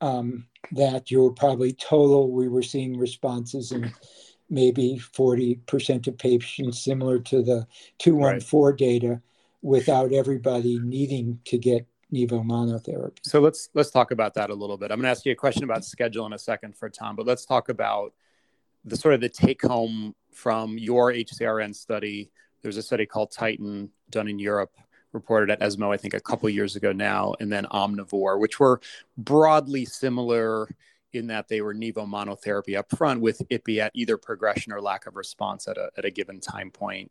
um, 0.00 0.46
that, 0.72 1.10
you 1.10 1.22
were 1.22 1.32
probably 1.32 1.72
total, 1.72 2.30
we 2.30 2.48
were 2.48 2.62
seeing 2.62 2.98
responses 2.98 3.72
in 3.72 3.92
maybe 4.50 5.00
40% 5.14 6.06
of 6.06 6.18
patients, 6.18 6.84
similar 6.84 7.18
to 7.20 7.42
the 7.42 7.66
214 7.98 8.64
right. 8.64 8.78
data, 8.78 9.22
without 9.62 10.12
everybody 10.12 10.78
needing 10.80 11.40
to 11.46 11.56
get 11.56 11.86
Nivo 12.14 12.44
monotherapy. 12.44 13.18
So 13.22 13.40
let's 13.40 13.70
let's 13.74 13.90
talk 13.90 14.12
about 14.12 14.34
that 14.34 14.50
a 14.50 14.54
little 14.54 14.76
bit. 14.76 14.90
I'm 14.90 14.98
going 14.98 15.04
to 15.04 15.10
ask 15.10 15.26
you 15.26 15.32
a 15.32 15.36
question 15.36 15.64
about 15.64 15.84
schedule 15.84 16.26
in 16.26 16.32
a 16.32 16.38
second 16.38 16.76
for 16.76 16.88
Tom, 16.88 17.16
but 17.16 17.26
let's 17.26 17.44
talk 17.44 17.68
about 17.68 18.14
the 18.84 18.96
sort 18.96 19.14
of 19.14 19.20
the 19.20 19.28
take 19.28 19.62
home 19.62 20.14
from 20.32 20.78
your 20.78 21.12
HCRN 21.12 21.74
study. 21.74 22.30
There's 22.62 22.76
a 22.76 22.82
study 22.82 23.06
called 23.06 23.32
Titan 23.32 23.90
done 24.10 24.28
in 24.28 24.38
Europe, 24.38 24.72
reported 25.12 25.50
at 25.50 25.62
ESMO, 25.62 25.90
I 25.90 25.96
think 25.96 26.14
a 26.14 26.20
couple 26.20 26.48
years 26.48 26.76
ago 26.76 26.92
now, 26.92 27.34
and 27.40 27.50
then 27.50 27.64
Omnivore, 27.66 28.38
which 28.38 28.60
were 28.60 28.80
broadly 29.16 29.84
similar 29.84 30.68
in 31.12 31.28
that 31.28 31.48
they 31.48 31.60
were 31.60 31.74
nivo 31.74 32.06
monotherapy 32.06 32.76
up 32.76 32.90
front 32.96 33.20
with 33.20 33.40
IPI 33.48 33.78
at 33.78 33.92
either 33.94 34.16
progression 34.16 34.72
or 34.72 34.80
lack 34.80 35.06
of 35.06 35.16
response 35.16 35.68
at 35.68 35.78
a, 35.78 35.90
at 35.96 36.04
a 36.04 36.10
given 36.10 36.40
time 36.40 36.70
point. 36.70 37.10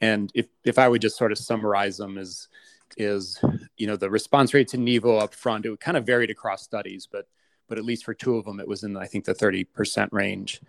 And 0.00 0.30
if, 0.34 0.46
if 0.64 0.78
I 0.78 0.88
would 0.88 1.00
just 1.00 1.16
sort 1.16 1.32
of 1.32 1.38
summarize 1.38 1.96
them 1.96 2.18
as 2.18 2.48
is, 2.96 3.42
you 3.76 3.86
know, 3.86 3.96
the 3.96 4.10
response 4.10 4.54
rate 4.54 4.68
to 4.68 4.78
Nivo 4.78 5.20
up 5.20 5.34
front, 5.34 5.66
it 5.66 5.80
kind 5.80 5.96
of 5.96 6.06
varied 6.06 6.30
across 6.30 6.62
studies, 6.62 7.08
but 7.10 7.26
but 7.68 7.78
at 7.78 7.84
least 7.84 8.04
for 8.04 8.14
two 8.14 8.36
of 8.36 8.44
them, 8.44 8.60
it 8.60 8.68
was 8.68 8.84
in, 8.84 8.96
I 8.96 9.06
think, 9.06 9.24
the 9.24 9.34
30% 9.34 10.12
range 10.12 10.60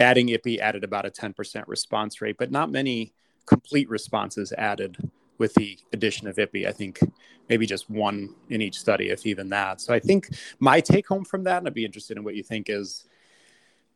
adding 0.00 0.28
IPI 0.28 0.58
added 0.58 0.84
about 0.84 1.06
a 1.06 1.10
10% 1.10 1.64
response 1.68 2.20
rate, 2.20 2.36
but 2.38 2.50
not 2.50 2.70
many 2.70 3.12
complete 3.46 3.88
responses 3.88 4.52
added 4.58 4.96
with 5.38 5.54
the 5.54 5.78
addition 5.92 6.26
of 6.26 6.36
IPI. 6.36 6.66
I 6.66 6.72
think 6.72 6.98
maybe 7.48 7.66
just 7.66 7.90
one 7.90 8.34
in 8.50 8.62
each 8.62 8.78
study, 8.78 9.10
if 9.10 9.26
even 9.26 9.48
that. 9.50 9.80
So 9.80 9.92
I 9.92 10.00
think 10.00 10.28
my 10.58 10.80
take 10.80 11.06
home 11.06 11.24
from 11.24 11.44
that, 11.44 11.58
and 11.58 11.66
I'd 11.66 11.74
be 11.74 11.84
interested 11.84 12.16
in 12.16 12.24
what 12.24 12.34
you 12.34 12.42
think, 12.42 12.68
is 12.68 13.04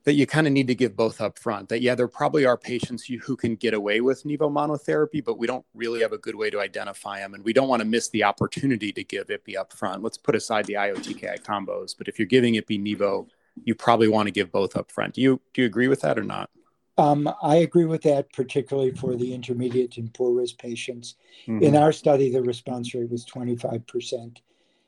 that 0.08 0.14
you 0.14 0.26
kind 0.26 0.46
of 0.46 0.54
need 0.54 0.66
to 0.66 0.74
give 0.74 0.96
both 0.96 1.20
up 1.20 1.38
front. 1.38 1.68
That, 1.68 1.82
yeah, 1.82 1.94
there 1.94 2.08
probably 2.08 2.46
are 2.46 2.56
patients 2.56 3.04
who 3.04 3.36
can 3.36 3.56
get 3.56 3.74
away 3.74 4.00
with 4.00 4.24
nivo 4.24 4.50
monotherapy, 4.50 5.22
but 5.22 5.36
we 5.36 5.46
don't 5.46 5.66
really 5.74 6.00
have 6.00 6.12
a 6.12 6.16
good 6.18 6.34
way 6.34 6.48
to 6.48 6.58
identify 6.58 7.18
them. 7.18 7.34
And 7.34 7.44
we 7.44 7.52
don't 7.52 7.68
want 7.68 7.80
to 7.80 7.84
miss 7.84 8.08
the 8.08 8.24
opportunity 8.24 8.90
to 8.90 9.04
give 9.04 9.26
IPI 9.26 9.58
up 9.58 9.74
front. 9.74 10.02
Let's 10.02 10.16
put 10.16 10.34
aside 10.34 10.64
the 10.64 10.72
IOTKI 10.74 11.42
combos. 11.42 11.94
But 11.96 12.08
if 12.08 12.18
you're 12.18 12.24
giving 12.24 12.54
IPI 12.54 12.96
nivo, 12.96 13.26
you 13.64 13.74
probably 13.74 14.08
want 14.08 14.28
to 14.28 14.30
give 14.30 14.50
both 14.50 14.78
up 14.78 14.90
front. 14.90 15.12
Do 15.12 15.20
you 15.20 15.42
do 15.52 15.60
you 15.60 15.66
agree 15.66 15.88
with 15.88 16.00
that 16.00 16.18
or 16.18 16.24
not? 16.24 16.48
Um, 16.96 17.30
I 17.42 17.56
agree 17.56 17.84
with 17.84 18.00
that, 18.04 18.32
particularly 18.32 18.92
for 18.92 19.14
the 19.14 19.34
intermediate 19.34 19.98
and 19.98 20.12
poor 20.14 20.32
risk 20.32 20.56
patients. 20.56 21.16
Mm-hmm. 21.46 21.64
In 21.64 21.76
our 21.76 21.92
study, 21.92 22.30
the 22.30 22.40
response 22.40 22.94
rate 22.94 23.10
was 23.10 23.26
25% 23.26 24.38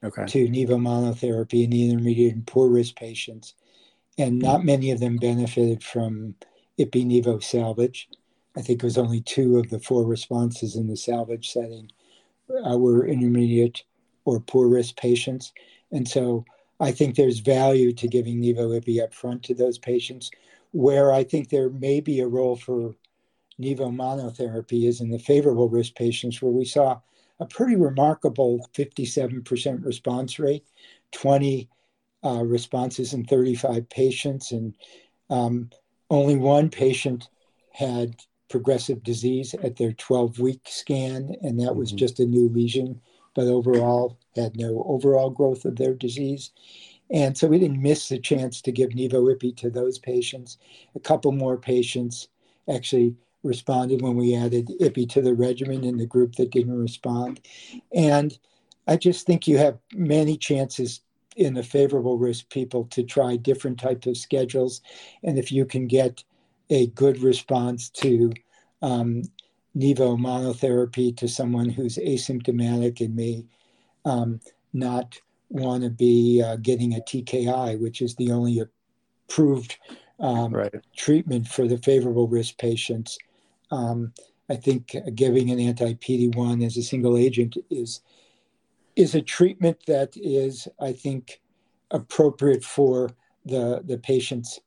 okay. 0.03 0.25
to 0.25 0.49
nivo 0.49 0.81
monotherapy 0.81 1.65
in 1.65 1.71
the 1.71 1.91
intermediate 1.91 2.33
and 2.33 2.47
poor 2.47 2.71
risk 2.71 2.97
patients. 2.97 3.53
And 4.21 4.39
not 4.39 4.67
many 4.67 4.91
of 4.91 5.01
them 5.01 5.17
benefited 5.17 5.83
from 5.83 6.35
IPI 6.79 7.43
salvage. 7.43 8.09
I 8.55 8.61
think 8.61 8.83
it 8.83 8.85
was 8.85 8.99
only 8.99 9.23
two 9.23 9.59
of 9.59 9.71
the 9.71 9.81
four 9.81 10.05
responses 10.05 10.77
in 10.77 10.89
the 10.89 10.97
salvage 10.97 11.51
setting 11.51 11.91
uh, 12.51 12.77
were 12.77 13.07
intermediate 13.07 13.83
or 14.27 14.39
poor 14.41 14.69
risk 14.69 14.97
patients. 14.97 15.55
And 15.91 16.07
so 16.07 16.45
I 16.81 16.93
think 16.93 17.15
there's 17.15 17.39
value 17.39 17.95
to 17.95 18.09
giving 18.09 18.43
Nivo-IPI 18.43 19.03
up 19.03 19.15
front 19.15 19.43
to 19.45 19.55
those 19.55 19.79
patients. 19.79 20.31
Where 20.73 21.13
I 21.13 21.25
think 21.25 21.49
there 21.49 21.71
may 21.71 22.01
be 22.01 22.21
a 22.21 22.29
role 22.29 22.57
for 22.57 22.95
Nivo 23.59 23.91
monotherapy 23.91 24.87
is 24.87 25.01
in 25.01 25.11
the 25.11 25.19
favorable 25.19 25.69
risk 25.71 25.95
patients, 25.95 26.43
where 26.43 26.53
we 26.53 26.67
saw 26.67 27.01
a 27.41 27.47
pretty 27.47 27.77
remarkable 27.77 28.69
57% 28.75 29.85
response 29.85 30.39
rate, 30.39 30.67
20 31.13 31.71
uh, 32.25 32.43
responses 32.45 33.13
in 33.13 33.25
35 33.25 33.89
patients, 33.89 34.53
and 34.53 34.75
um, 35.31 35.71
only 36.11 36.37
one 36.37 36.69
patient 36.69 37.29
had 37.73 38.17
progressive 38.49 39.03
disease 39.03 39.55
at 39.63 39.77
their 39.77 39.93
12 39.93 40.39
week 40.39 40.63
scan, 40.67 41.35
and 41.43 41.61
that 41.61 41.77
was 41.77 41.91
mm-hmm. 41.91 41.99
just 41.99 42.21
a 42.21 42.27
new 42.27 42.49
lesion 42.49 43.01
but 43.35 43.47
overall 43.47 44.19
had 44.37 44.57
no 44.57 44.85
overall 44.87 45.31
growth 45.31 45.65
of 45.65 45.77
their 45.77 45.95
disease. 45.95 46.51
And 47.11 47.37
so 47.37 47.49
we 47.49 47.59
didn't 47.59 47.83
miss 47.83 48.09
the 48.09 48.19
chance 48.19 48.61
to 48.63 48.73
give 48.73 48.91
Nivo-IPI 48.91 49.57
to 49.59 49.71
those 49.71 49.99
patients. 49.99 50.59
A 50.95 51.01
couple 51.01 51.33
more 51.33 51.57
patients 51.57 52.29
actually 52.73 53.17
responded 53.43 54.03
when 54.03 54.17
we 54.17 54.37
added 54.37 54.71
IPI 54.81 55.09
to 55.11 55.23
the 55.23 55.35
regimen 55.35 55.83
in 55.83 55.97
the 55.97 56.07
group 56.07 56.37
that 56.37 56.53
didn't 56.53 56.79
respond. 56.79 57.41
And 57.93 58.39
I 58.87 58.97
just 58.97 59.27
think 59.27 59.49
you 59.49 59.59
have 59.59 59.79
many 59.93 60.37
chances 60.37 61.01
in 61.37 61.55
the 61.55 61.63
favorable 61.63 62.19
risk 62.19 62.49
people 62.51 62.85
to 62.87 63.03
try 63.03 63.37
different 63.37 63.79
types 63.79 64.07
of 64.07 64.17
schedules. 64.17 64.81
And 65.23 65.39
if 65.39 65.53
you 65.53 65.65
can 65.65 65.87
get 65.87 66.25
a 66.71 66.89
good 66.89 67.21
response 67.23 67.89
to 67.91 68.33
um, 68.83 69.23
Nivo 69.77 70.19
monotherapy 70.19 71.17
to 71.17 71.29
someone 71.29 71.69
who's 71.69 71.97
asymptomatic 71.97 73.01
and 73.01 73.15
may 73.15 73.45
um, 74.05 74.41
not 74.73 75.21
want 75.49 75.83
to 75.83 75.91
be 75.91 76.43
uh, 76.45 76.57
getting 76.57 76.95
a 76.95 77.01
TKI, 77.01 77.81
which 77.81 78.03
is 78.03 78.15
the 78.17 78.33
only 78.33 78.61
approved 79.29 79.79
um, 80.19 80.55
right. 80.55 80.75
treatment 80.97 81.47
for 81.47 81.67
the 81.67 81.79
favorable 81.79 82.29
risk 82.29 82.59
patients. 82.59 83.19
Um, 83.71 84.13
I 84.49 84.57
think 84.57 84.97
giving 85.15 85.51
an 85.51 85.61
anti 85.61 85.95
PD1 85.95 86.65
as 86.65 86.77
a 86.77 86.83
single 86.83 87.17
agent 87.17 87.57
is 87.71 88.01
is 89.01 89.15
a 89.15 89.23
treatment 89.23 89.79
that 89.87 90.17
is, 90.17 90.69
I 90.79 90.93
think, 90.93 91.41
appropriate 91.91 92.65
for 92.65 93.11
the 93.45 93.83
the 93.85 93.99
patient's 93.99 94.61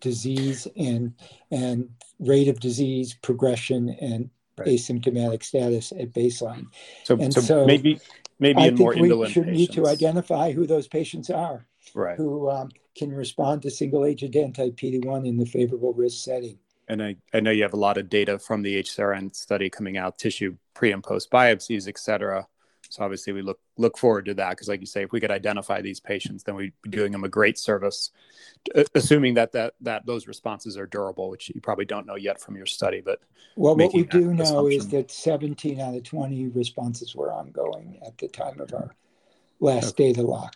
disease 0.00 0.66
and 0.76 1.12
and 1.50 1.88
rate 2.18 2.48
of 2.48 2.60
disease 2.60 3.14
progression 3.22 3.90
and 4.00 4.30
right. 4.56 4.68
asymptomatic 4.68 5.42
status 5.42 5.92
at 5.92 6.12
baseline. 6.12 6.66
So, 7.04 7.16
and 7.18 7.32
so, 7.32 7.40
so 7.40 7.66
maybe 7.66 8.00
maybe 8.38 8.62
I 8.62 8.66
in 8.68 8.76
more 8.76 8.94
indolent 8.94 9.28
we 9.28 9.32
should 9.32 9.44
patients. 9.44 9.58
need 9.58 9.72
to 9.72 9.88
identify 9.88 10.52
who 10.52 10.66
those 10.66 10.88
patients 10.88 11.28
are, 11.30 11.66
right? 11.94 12.16
Who 12.16 12.48
um, 12.50 12.70
can 12.96 13.12
respond 13.12 13.62
to 13.62 13.70
single 13.70 14.04
agent 14.04 14.36
anti 14.36 14.70
PD 14.70 15.04
one 15.04 15.26
in 15.26 15.36
the 15.36 15.46
favorable 15.46 15.92
risk 15.92 16.24
setting. 16.24 16.58
And 16.88 17.02
I, 17.02 17.16
I 17.34 17.40
know 17.40 17.50
you 17.50 17.64
have 17.64 17.72
a 17.72 17.78
lot 17.78 17.98
of 17.98 18.08
data 18.08 18.38
from 18.38 18.62
the 18.62 18.80
HCRN 18.80 19.34
study 19.34 19.68
coming 19.68 19.96
out, 19.96 20.18
tissue 20.18 20.56
pre 20.72 20.92
and 20.92 21.02
post 21.02 21.32
biopsies, 21.32 21.88
et 21.88 21.98
cetera. 21.98 22.46
So 22.90 23.02
obviously 23.04 23.32
we 23.32 23.42
look 23.42 23.58
look 23.76 23.98
forward 23.98 24.26
to 24.26 24.34
that 24.34 24.50
because, 24.50 24.68
like 24.68 24.80
you 24.80 24.86
say, 24.86 25.02
if 25.02 25.12
we 25.12 25.20
could 25.20 25.30
identify 25.30 25.80
these 25.80 26.00
patients, 26.00 26.42
then 26.42 26.54
we'd 26.54 26.72
be 26.82 26.90
doing 26.90 27.12
them 27.12 27.24
a 27.24 27.28
great 27.28 27.58
service, 27.58 28.10
assuming 28.94 29.34
that 29.34 29.52
that 29.52 29.74
that 29.80 30.06
those 30.06 30.26
responses 30.26 30.76
are 30.76 30.86
durable, 30.86 31.30
which 31.30 31.50
you 31.54 31.60
probably 31.60 31.84
don't 31.84 32.06
know 32.06 32.16
yet 32.16 32.40
from 32.40 32.56
your 32.56 32.66
study. 32.66 33.00
But 33.04 33.20
well, 33.56 33.76
what 33.76 33.94
we 33.94 34.04
do 34.04 34.34
know 34.34 34.68
is 34.68 34.88
that 34.88 35.10
17 35.10 35.80
out 35.80 35.94
of 35.94 36.02
20 36.02 36.48
responses 36.48 37.14
were 37.14 37.32
ongoing 37.32 37.98
at 38.06 38.16
the 38.18 38.28
time 38.28 38.60
of 38.60 38.72
our 38.72 38.94
last 39.60 39.90
okay. 39.90 40.12
data 40.12 40.22
lock. 40.22 40.54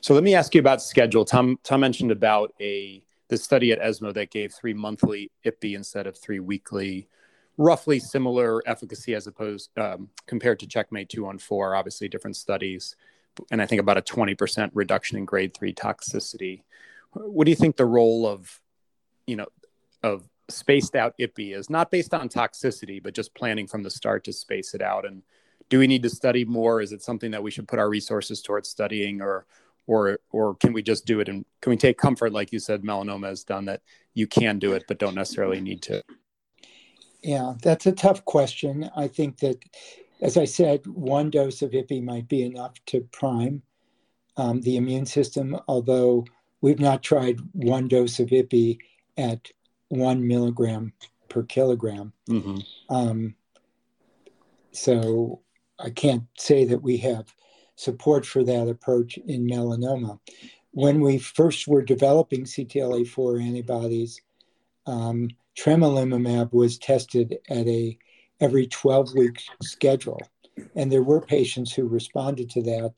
So 0.00 0.14
let 0.14 0.22
me 0.22 0.34
ask 0.34 0.54
you 0.54 0.60
about 0.60 0.82
schedule. 0.82 1.24
Tom 1.24 1.58
Tom 1.62 1.80
mentioned 1.80 2.10
about 2.10 2.54
a 2.60 3.02
the 3.28 3.36
study 3.36 3.72
at 3.72 3.78
ESMO 3.80 4.12
that 4.12 4.30
gave 4.30 4.52
three 4.52 4.74
monthly 4.74 5.30
IPI 5.46 5.76
instead 5.76 6.06
of 6.06 6.18
three 6.18 6.40
weekly 6.40 7.08
roughly 7.60 8.00
similar 8.00 8.62
efficacy 8.66 9.14
as 9.14 9.26
opposed 9.26 9.68
um, 9.78 10.08
compared 10.26 10.58
to 10.58 10.66
checkmate 10.66 11.10
214 11.10 11.76
obviously 11.76 12.08
different 12.08 12.34
studies 12.34 12.96
and 13.50 13.60
i 13.60 13.66
think 13.66 13.80
about 13.80 13.98
a 13.98 14.02
20% 14.02 14.70
reduction 14.72 15.18
in 15.18 15.26
grade 15.26 15.54
3 15.54 15.74
toxicity. 15.74 16.62
What 17.12 17.44
do 17.44 17.50
you 17.50 17.56
think 17.56 17.76
the 17.76 17.84
role 17.84 18.26
of 18.26 18.60
you 19.26 19.36
know 19.36 19.46
of 20.02 20.26
spaced 20.48 20.96
out 20.96 21.14
ipi 21.20 21.54
is? 21.54 21.68
Not 21.68 21.90
based 21.90 22.14
on 22.14 22.30
toxicity 22.30 23.02
but 23.02 23.14
just 23.14 23.34
planning 23.34 23.66
from 23.66 23.82
the 23.82 23.90
start 23.90 24.24
to 24.24 24.32
space 24.32 24.72
it 24.72 24.80
out 24.80 25.04
and 25.04 25.22
do 25.68 25.78
we 25.78 25.86
need 25.86 26.02
to 26.02 26.10
study 26.10 26.44
more? 26.46 26.80
Is 26.80 26.92
it 26.92 27.02
something 27.02 27.30
that 27.30 27.42
we 27.42 27.50
should 27.50 27.68
put 27.68 27.78
our 27.78 27.90
resources 27.90 28.40
towards 28.40 28.70
studying 28.70 29.20
or 29.20 29.44
or 29.86 30.18
or 30.30 30.54
can 30.54 30.72
we 30.72 30.82
just 30.82 31.04
do 31.04 31.20
it? 31.20 31.28
And 31.28 31.44
can 31.60 31.70
we 31.70 31.76
take 31.76 31.98
comfort 31.98 32.32
like 32.32 32.52
you 32.52 32.58
said 32.58 32.82
melanoma 32.82 33.28
has 33.28 33.44
done 33.44 33.66
that 33.66 33.82
you 34.14 34.26
can 34.26 34.58
do 34.58 34.72
it 34.72 34.84
but 34.88 34.98
don't 34.98 35.14
necessarily 35.14 35.60
need 35.60 35.82
to 35.82 36.02
yeah, 37.22 37.54
that's 37.62 37.86
a 37.86 37.92
tough 37.92 38.24
question. 38.24 38.90
I 38.96 39.08
think 39.08 39.38
that, 39.38 39.62
as 40.20 40.36
I 40.36 40.44
said, 40.44 40.86
one 40.86 41.30
dose 41.30 41.62
of 41.62 41.70
IPI 41.70 42.02
might 42.02 42.28
be 42.28 42.42
enough 42.42 42.74
to 42.86 43.00
prime 43.12 43.62
um, 44.36 44.60
the 44.62 44.76
immune 44.76 45.06
system, 45.06 45.58
although 45.68 46.24
we've 46.60 46.80
not 46.80 47.02
tried 47.02 47.40
one 47.52 47.88
dose 47.88 48.20
of 48.20 48.28
IPI 48.28 48.78
at 49.18 49.50
one 49.88 50.26
milligram 50.26 50.92
per 51.28 51.42
kilogram. 51.42 52.12
Mm-hmm. 52.28 52.58
Um, 52.94 53.34
so 54.72 55.40
I 55.78 55.90
can't 55.90 56.24
say 56.38 56.64
that 56.64 56.82
we 56.82 56.98
have 56.98 57.34
support 57.76 58.26
for 58.26 58.44
that 58.44 58.68
approach 58.68 59.18
in 59.18 59.46
melanoma. 59.46 60.18
When 60.72 61.00
we 61.00 61.18
first 61.18 61.66
were 61.66 61.82
developing 61.82 62.44
CTLA4 62.44 63.42
antibodies, 63.42 64.20
um, 64.86 65.30
tremelimumab 65.58 66.52
was 66.52 66.78
tested 66.78 67.38
at 67.48 67.66
a 67.66 67.98
every 68.40 68.66
12 68.66 69.14
week 69.14 69.42
schedule 69.62 70.20
and 70.74 70.90
there 70.90 71.02
were 71.02 71.20
patients 71.20 71.72
who 71.72 71.86
responded 71.86 72.48
to 72.50 72.62
that 72.62 72.94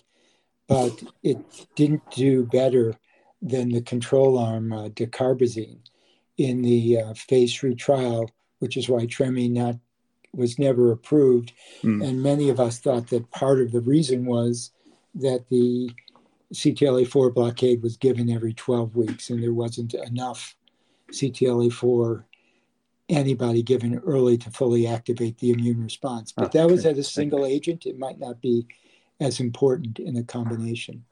but 0.69 1.03
it 1.23 1.39
didn't 1.75 2.09
do 2.11 2.47
better 2.47 2.95
than 3.41 3.71
the 3.71 3.83
control 3.83 4.39
arm 4.39 4.73
uh, 4.73 4.89
in 6.39 6.63
the 6.63 6.99
uh, 6.99 7.15
phase 7.15 7.55
three 7.55 7.75
trial 7.75 8.31
which 8.61 8.77
is 8.77 8.89
why 8.89 9.07
tremi 9.07 9.51
not 9.51 9.77
was 10.35 10.59
never 10.59 10.93
approved 10.93 11.53
mm. 11.83 12.07
and 12.07 12.23
many 12.23 12.49
of 12.49 12.61
us 12.61 12.79
thought 12.79 13.09
that 13.09 13.31
part 13.31 13.61
of 13.61 13.73
the 13.73 13.81
reason 13.81 14.25
was 14.25 14.71
that 15.15 15.49
the 15.51 15.91
ctla4 16.55 17.35
blockade 17.35 17.83
was 17.83 17.97
given 17.97 18.31
every 18.31 18.53
12 18.53 18.95
weeks 18.95 19.31
and 19.31 19.43
there 19.43 19.53
wasn't 19.53 19.95
enough 19.95 20.57
ctla4 21.11 22.25
antibody 23.13 23.63
given 23.63 23.99
early 23.99 24.39
to 24.39 24.51
fully 24.51 24.87
activate 24.87 25.39
the 25.39 25.51
immune 25.51 25.83
response. 25.83 26.33
But 26.33 26.53
that 26.53 26.69
was 26.69 26.87
at 26.87 26.99
a 26.99 27.05
single 27.05 27.47
agent. 27.47 27.87
It 27.87 27.99
might 27.99 28.19
not 28.19 28.41
be 28.41 28.67
as 29.21 29.41
important 29.41 29.99
in 29.99 30.17
a 30.17 30.23
combination. 30.23 31.05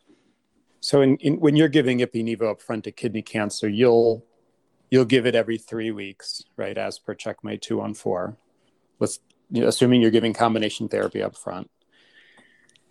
So, 0.80 1.02
in, 1.02 1.16
in, 1.16 1.40
when 1.40 1.56
you're 1.56 1.68
giving 1.68 1.98
ipi-nivo 1.98 2.50
up 2.50 2.62
front 2.62 2.84
to 2.84 2.92
kidney 2.92 3.22
cancer, 3.22 3.68
you'll 3.68 4.24
you'll 4.90 5.04
give 5.04 5.26
it 5.26 5.34
every 5.34 5.58
three 5.58 5.90
weeks, 5.90 6.42
right? 6.56 6.76
As 6.76 6.98
per 6.98 7.14
checkmate 7.14 7.62
two 7.62 7.80
on 7.80 7.94
four. 7.94 8.36
Let's 8.98 9.20
you 9.50 9.62
know, 9.62 9.68
assuming 9.68 10.00
you're 10.00 10.10
giving 10.10 10.32
combination 10.32 10.88
therapy 10.88 11.22
up 11.22 11.36
front 11.36 11.70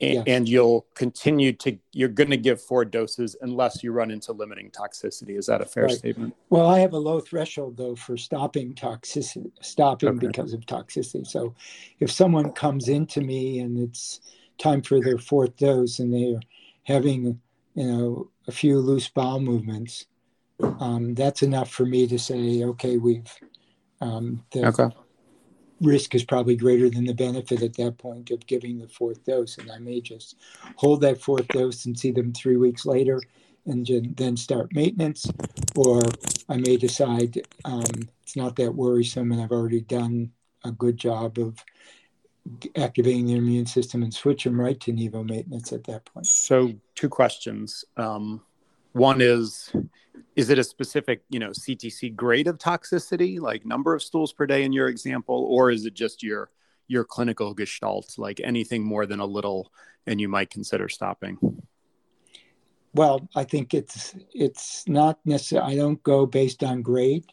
and, 0.02 0.14
yes. 0.14 0.24
and 0.28 0.50
you'll 0.50 0.86
continue 0.96 1.52
to 1.54 1.78
you're 1.92 2.10
going 2.10 2.30
to 2.30 2.38
give 2.38 2.62
four 2.62 2.86
doses 2.86 3.36
unless 3.42 3.84
you 3.84 3.92
run 3.92 4.12
into 4.12 4.32
limiting 4.32 4.72
toxicity 4.72 5.38
is 5.38 5.48
that 5.48 5.62
a 5.62 5.66
fair 5.66 5.86
right. 5.86 5.98
statement 5.98 6.36
well 6.50 6.68
i 6.68 6.80
have 6.80 6.94
a 6.94 6.98
low 6.98 7.20
threshold 7.20 7.76
though 7.78 7.96
for 7.96 8.16
stopping 8.18 8.74
toxicity 8.74 9.52
stopping 9.62 10.10
okay. 10.10 10.28
because 10.28 10.54
of 10.54 10.62
toxicity 10.62 11.26
so 11.26 11.54
if 12.00 12.12
someone 12.12 12.52
comes 12.52 12.88
into 12.88 13.22
me 13.22 13.60
and 13.60 13.78
it's 13.78 14.22
time 14.58 14.82
for 14.82 15.02
their 15.02 15.18
fourth 15.18 15.56
dose 15.58 16.00
and 16.00 16.14
they're 16.14 16.40
having 16.84 17.40
you 17.76 17.86
know 17.86 18.30
a 18.48 18.52
few 18.52 18.80
loose 18.80 19.10
bowel 19.10 19.40
movements 19.40 20.06
um, 20.80 21.14
that's 21.14 21.42
enough 21.42 21.72
for 21.72 21.86
me 21.86 22.08
to 22.08 22.20
say 22.20 22.64
okay 22.64 22.98
we've 22.98 23.34
um, 24.02 24.44
the, 24.52 24.66
okay 24.66 24.90
risk 25.82 26.16
is 26.16 26.24
probably 26.24 26.56
greater 26.56 26.90
than 26.90 27.06
the 27.06 27.14
benefit 27.14 27.62
at 27.62 27.76
that 27.76 27.98
point 27.98 28.32
of 28.32 28.46
giving 28.48 28.80
the 28.80 28.88
fourth 28.88 29.24
dose. 29.26 29.58
And 29.58 29.72
I 29.72 29.80
may 29.80 30.02
just 30.02 30.36
hold 30.76 31.02
that 31.02 31.22
fourth 31.22 31.48
dose 31.50 31.86
and 31.86 31.98
see 31.98 32.12
them 32.12 32.34
three 32.34 32.58
weeks 32.58 32.86
later 32.86 33.22
and 33.66 33.88
then 34.16 34.36
start 34.36 34.74
maintenance. 34.74 35.30
Or 35.76 36.02
I 36.50 36.58
may 36.58 36.78
decide 36.78 37.42
um, 37.66 38.10
it's 38.24 38.36
not 38.36 38.56
that 38.58 38.74
worrisome 38.74 39.32
and 39.32 39.42
I've 39.42 39.52
already 39.52 39.82
done 39.82 40.32
a 40.64 40.72
good 40.72 40.98
job 40.98 41.38
of 41.38 41.64
activating 42.76 43.28
the 43.28 43.36
immune 43.36 43.66
system 43.66 44.04
and 44.04 44.14
switch 44.14 44.44
them 44.44 44.60
right 44.60 44.80
to 44.82 44.92
Nivo 44.92 45.28
maintenance 45.28 45.72
at 45.72 45.84
that 45.86 46.06
point. 46.06 46.26
So, 46.26 46.74
two 46.96 47.10
questions. 47.10 47.86
Um, 47.96 48.42
one 48.94 49.22
is 49.22 49.72
is 50.40 50.50
it 50.50 50.58
a 50.58 50.64
specific 50.64 51.22
you 51.30 51.38
know 51.38 51.50
ctc 51.50 52.16
grade 52.16 52.48
of 52.48 52.58
toxicity 52.58 53.42
like 53.42 53.66
number 53.66 53.94
of 53.94 54.02
stools 54.02 54.32
per 54.32 54.46
day 54.46 54.64
in 54.64 54.72
your 54.72 54.88
example 54.88 55.46
or 55.50 55.70
is 55.70 55.86
it 55.86 55.94
just 55.94 56.24
your 56.24 56.50
your 56.88 57.04
clinical 57.04 57.54
gestalt 57.54 58.18
like 58.18 58.40
anything 58.40 58.82
more 58.82 59.06
than 59.06 59.20
a 59.20 59.26
little 59.26 59.70
and 60.08 60.20
you 60.20 60.30
might 60.30 60.50
consider 60.50 60.88
stopping? 60.88 61.38
Well 62.94 63.28
i 63.36 63.44
think 63.44 63.74
it's 63.74 64.16
it's 64.34 64.88
not 64.88 65.20
necessary 65.26 65.74
i 65.74 65.76
don't 65.76 66.02
go 66.04 66.26
based 66.26 66.64
on 66.64 66.82
grade. 66.82 67.26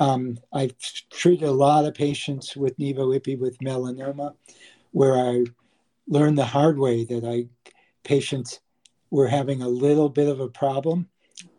Um, 0.00 0.38
i've 0.54 0.74
treated 1.10 1.46
a 1.46 1.52
lot 1.66 1.84
of 1.84 1.94
patients 1.94 2.56
with 2.56 2.78
nivo 2.78 3.14
ipi 3.18 3.38
with 3.38 3.58
melanoma 3.58 4.34
where 4.92 5.16
i 5.16 5.44
learned 6.08 6.38
the 6.38 6.52
hard 6.56 6.78
way 6.78 7.04
that 7.04 7.24
i 7.24 7.46
patients 8.04 8.60
were 9.10 9.28
having 9.28 9.60
a 9.60 9.68
little 9.68 10.08
bit 10.08 10.28
of 10.28 10.40
a 10.40 10.48
problem 10.48 11.08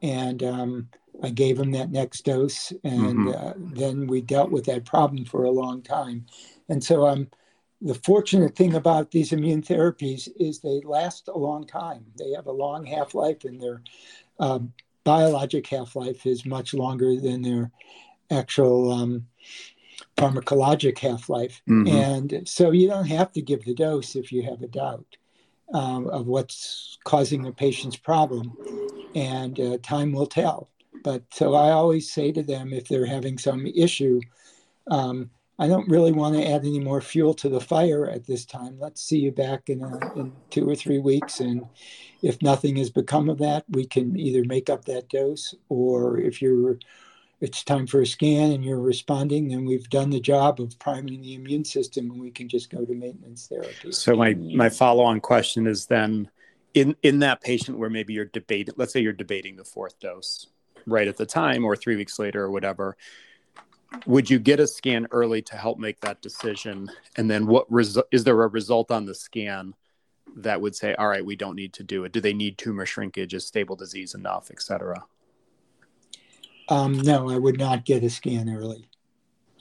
and 0.01 0.43
um, 0.43 0.89
I 1.23 1.29
gave 1.29 1.59
him 1.59 1.71
that 1.71 1.91
next 1.91 2.25
dose, 2.25 2.71
and 2.83 3.17
mm-hmm. 3.17 3.29
uh, 3.29 3.53
then 3.57 4.07
we 4.07 4.21
dealt 4.21 4.51
with 4.51 4.65
that 4.65 4.85
problem 4.85 5.25
for 5.25 5.43
a 5.43 5.51
long 5.51 5.81
time. 5.81 6.25
And 6.69 6.83
so, 6.83 7.07
um, 7.07 7.27
the 7.81 7.95
fortunate 7.95 8.55
thing 8.55 8.73
about 8.73 9.11
these 9.11 9.31
immune 9.31 9.61
therapies 9.61 10.27
is 10.39 10.59
they 10.59 10.81
last 10.83 11.27
a 11.27 11.37
long 11.37 11.65
time. 11.65 12.05
They 12.17 12.31
have 12.31 12.47
a 12.47 12.51
long 12.51 12.85
half 12.85 13.13
life, 13.13 13.45
and 13.45 13.59
their 13.59 13.81
uh, 14.39 14.59
biologic 15.03 15.67
half 15.67 15.95
life 15.95 16.25
is 16.25 16.45
much 16.45 16.73
longer 16.73 17.19
than 17.19 17.41
their 17.41 17.71
actual 18.29 18.91
um, 18.91 19.27
pharmacologic 20.17 20.97
half 20.99 21.29
life. 21.29 21.61
Mm-hmm. 21.69 21.95
And 21.95 22.47
so, 22.47 22.71
you 22.71 22.87
don't 22.87 23.07
have 23.07 23.31
to 23.33 23.41
give 23.41 23.63
the 23.65 23.75
dose 23.75 24.15
if 24.15 24.31
you 24.31 24.43
have 24.43 24.61
a 24.61 24.67
doubt 24.67 25.17
um, 25.73 26.07
of 26.09 26.27
what's 26.27 26.97
causing 27.03 27.41
the 27.41 27.51
patient's 27.51 27.97
problem, 27.97 28.55
and 29.17 29.59
uh, 29.59 29.77
time 29.81 30.11
will 30.11 30.27
tell. 30.27 30.69
But 31.03 31.23
so 31.33 31.55
I 31.55 31.71
always 31.71 32.11
say 32.11 32.31
to 32.31 32.43
them 32.43 32.71
if 32.71 32.87
they're 32.87 33.05
having 33.05 33.37
some 33.37 33.65
issue, 33.65 34.21
um, 34.91 35.31
I 35.59 35.67
don't 35.67 35.89
really 35.89 36.11
want 36.11 36.35
to 36.35 36.47
add 36.47 36.61
any 36.61 36.79
more 36.79 37.01
fuel 37.01 37.33
to 37.35 37.49
the 37.49 37.59
fire 37.59 38.07
at 38.07 38.27
this 38.27 38.45
time. 38.45 38.77
Let's 38.79 39.01
see 39.01 39.17
you 39.17 39.31
back 39.31 39.69
in, 39.69 39.81
a, 39.83 40.19
in 40.19 40.31
two 40.51 40.69
or 40.69 40.75
three 40.75 40.99
weeks. 40.99 41.39
And 41.39 41.65
if 42.21 42.39
nothing 42.43 42.75
has 42.75 42.91
become 42.91 43.27
of 43.27 43.39
that, 43.39 43.65
we 43.69 43.85
can 43.85 44.15
either 44.19 44.43
make 44.45 44.69
up 44.69 44.85
that 44.85 45.09
dose, 45.09 45.55
or 45.67 46.19
if 46.19 46.41
you're 46.41 46.77
it's 47.39 47.63
time 47.63 47.85
for 47.85 48.01
a 48.01 48.05
scan 48.05 48.51
and 48.51 48.65
you're 48.65 48.79
responding, 48.79 49.47
then 49.47 49.63
we've 49.63 49.87
done 49.91 50.09
the 50.09 50.19
job 50.19 50.59
of 50.59 50.77
priming 50.79 51.21
the 51.21 51.35
immune 51.35 51.63
system 51.63 52.09
and 52.09 52.19
we 52.19 52.31
can 52.31 52.49
just 52.49 52.71
go 52.71 52.83
to 52.83 52.95
maintenance 52.95 53.47
therapy. 53.47 53.91
So 53.91 54.15
my 54.15 54.33
my 54.33 54.69
follow-on 54.69 55.21
question 55.21 55.67
is 55.67 55.85
then 55.85 56.29
in 56.73 56.95
in 57.03 57.19
that 57.19 57.41
patient 57.41 57.77
where 57.77 57.89
maybe 57.89 58.13
you're 58.13 58.25
debating 58.25 58.73
let's 58.77 58.93
say 58.93 58.99
you're 58.99 59.13
debating 59.13 59.55
the 59.55 59.63
fourth 59.63 59.99
dose 59.99 60.47
right 60.85 61.07
at 61.07 61.17
the 61.17 61.25
time 61.25 61.65
or 61.65 61.75
3 61.75 61.95
weeks 61.95 62.19
later 62.19 62.43
or 62.43 62.51
whatever 62.51 62.97
would 64.05 64.29
you 64.29 64.39
get 64.39 64.59
a 64.59 64.67
scan 64.67 65.07
early 65.11 65.41
to 65.43 65.55
help 65.55 65.79
make 65.79 65.99
that 66.01 66.21
decision? 66.21 66.91
And 67.15 67.29
then 67.29 67.47
what 67.47 67.67
is 68.11 68.23
there 68.23 68.41
a 68.41 68.47
result 68.47 68.91
on 68.91 69.05
the 69.05 69.15
scan 69.15 69.73
that 70.35 70.59
would 70.61 70.75
say 70.75 70.93
all 70.95 71.07
right 71.07 71.25
we 71.25 71.35
don't 71.35 71.55
need 71.55 71.73
to 71.73 71.83
do 71.83 72.03
it. 72.03 72.11
Do 72.11 72.19
they 72.19 72.33
need 72.33 72.57
tumor 72.57 72.85
shrinkage? 72.85 73.33
Is 73.33 73.47
stable 73.47 73.75
disease 73.75 74.13
enough? 74.13 74.51
Et 74.51 74.61
cetera. 74.61 75.03
Um, 76.69 76.99
no, 76.99 77.29
I 77.29 77.37
would 77.37 77.57
not 77.57 77.85
get 77.85 78.03
a 78.03 78.09
scan 78.09 78.49
early 78.49 78.89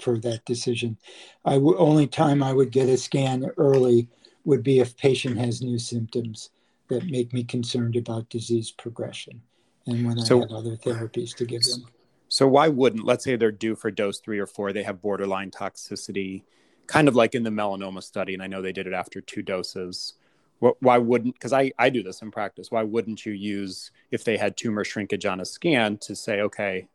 for 0.01 0.19
that 0.19 0.45
decision. 0.45 0.99
I 1.45 1.55
w- 1.55 1.79
only 1.79 2.09
time 2.09 2.43
I 2.43 2.53
would 2.53 2.73
get 2.73 2.89
a 2.89 2.97
scan 2.97 3.49
early 3.57 4.09
would 4.45 4.65
be 4.65 4.81
if 4.81 4.97
patient 4.97 5.39
has 5.39 5.63
new 5.63 5.79
symptoms 5.79 6.51
that 6.89 7.07
make 7.07 7.33
me 7.33 7.45
concerned 7.45 7.97
about 7.97 8.29
disease 8.29 8.71
progression 8.71 9.43
and 9.87 10.07
when 10.07 10.19
So- 10.19 10.39
I 10.39 10.41
have 10.43 10.53
other 10.53 10.77
therapies 10.77 11.35
to 11.37 11.45
give 11.45 11.63
them. 11.63 11.87
So 12.29 12.49
why 12.49 12.69
wouldn't, 12.69 13.05
let's 13.05 13.23
say 13.25 13.37
they're 13.37 13.53
due 13.53 13.77
for 13.77 13.91
dose 13.91 14.19
three 14.19 14.41
or 14.41 14.47
four, 14.47 14.73
they 14.73 14.83
have 14.83 15.01
borderline 15.01 15.53
toxicity, 15.53 16.43
kind 16.89 17.07
of 17.07 17.15
like 17.15 17.37
in 17.37 17.45
the 17.45 17.51
melanoma 17.51 18.03
study, 18.03 18.35
and 18.35 18.43
I 18.43 18.49
know 18.49 18.61
they 18.61 18.73
did 18.73 18.89
it 18.89 18.93
after 18.93 19.21
two 19.21 19.43
doses. 19.43 20.15
Why 20.59 20.99
wouldn't, 20.99 21.35
because 21.35 21.53
I, 21.53 21.71
I 21.79 21.91
do 21.91 22.03
this 22.03 22.23
in 22.23 22.31
practice, 22.31 22.71
why 22.71 22.83
wouldn't 22.83 23.27
you 23.27 23.33
use, 23.33 23.91
if 24.11 24.25
they 24.25 24.39
had 24.39 24.57
tumor 24.57 24.85
shrinkage 24.85 25.27
on 25.27 25.41
a 25.41 25.45
scan, 25.45 25.99
to 25.99 26.17
say, 26.17 26.41
okay, 26.41 26.89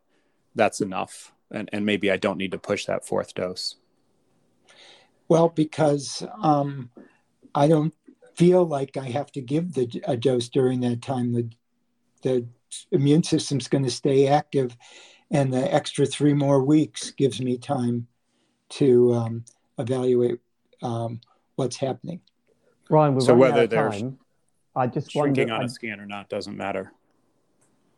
that's 0.54 0.80
enough, 0.80 1.32
and, 1.50 1.70
and 1.72 1.86
maybe 1.86 2.10
I 2.10 2.16
don't 2.16 2.38
need 2.38 2.50
to 2.50 2.58
push 2.58 2.84
that 2.86 3.06
fourth 3.06 3.34
dose? 3.34 3.76
Well, 5.28 5.48
because 5.48 6.26
um, 6.42 6.90
I 7.54 7.68
don't 7.68 7.94
feel 8.34 8.64
like 8.66 8.96
I 8.96 9.06
have 9.06 9.30
to 9.32 9.40
give 9.40 9.74
the 9.74 10.02
a 10.06 10.16
dose 10.16 10.48
during 10.48 10.80
that 10.80 11.02
time. 11.02 11.32
The 11.32 11.50
the 12.22 12.46
immune 12.90 13.22
system's 13.22 13.68
going 13.68 13.84
to 13.84 13.90
stay 13.90 14.28
active, 14.28 14.76
and 15.30 15.52
the 15.52 15.72
extra 15.72 16.06
three 16.06 16.34
more 16.34 16.62
weeks 16.62 17.10
gives 17.10 17.40
me 17.40 17.58
time 17.58 18.06
to 18.70 19.12
um, 19.14 19.44
evaluate 19.78 20.38
um, 20.82 21.20
what's 21.56 21.76
happening. 21.76 22.20
Ryan, 22.88 23.14
we're 23.14 23.20
So 23.20 23.34
whether 23.34 23.58
out 23.58 23.64
of 23.64 23.70
there's 23.70 24.00
time. 24.00 24.18
I 24.74 24.86
just 24.86 25.10
Shrinking 25.10 25.50
wonder. 25.50 25.54
on 25.54 25.62
I, 25.62 25.64
a 25.64 25.68
scan 25.68 26.00
or 26.00 26.06
not 26.06 26.28
doesn't 26.30 26.56
matter. 26.56 26.92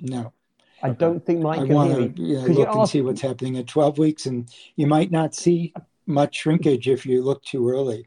No, 0.01 0.33
I 0.83 0.91
don't 0.91 1.25
think 1.25 1.41
Mike 1.41 1.61
I 1.61 1.67
can 1.67 1.75
want 1.75 1.91
hear 1.91 2.01
me. 2.01 2.09
to 2.09 2.23
you 2.23 2.35
know, 2.35 2.47
you 2.47 2.53
look 2.55 2.69
and 2.71 2.81
ask- 2.81 2.93
see 2.93 3.01
what's 3.01 3.21
happening 3.21 3.57
at 3.59 3.67
12 3.69 3.99
weeks, 3.99 4.27
and 4.27 4.53
you 4.77 4.87
might 4.87 5.11
not 5.13 5.35
see 5.35 5.73
much 6.07 6.37
shrinkage 6.37 6.89
if 6.89 7.07
you 7.07 7.23
look 7.23 7.43
too 7.45 7.69
early. 7.69 8.07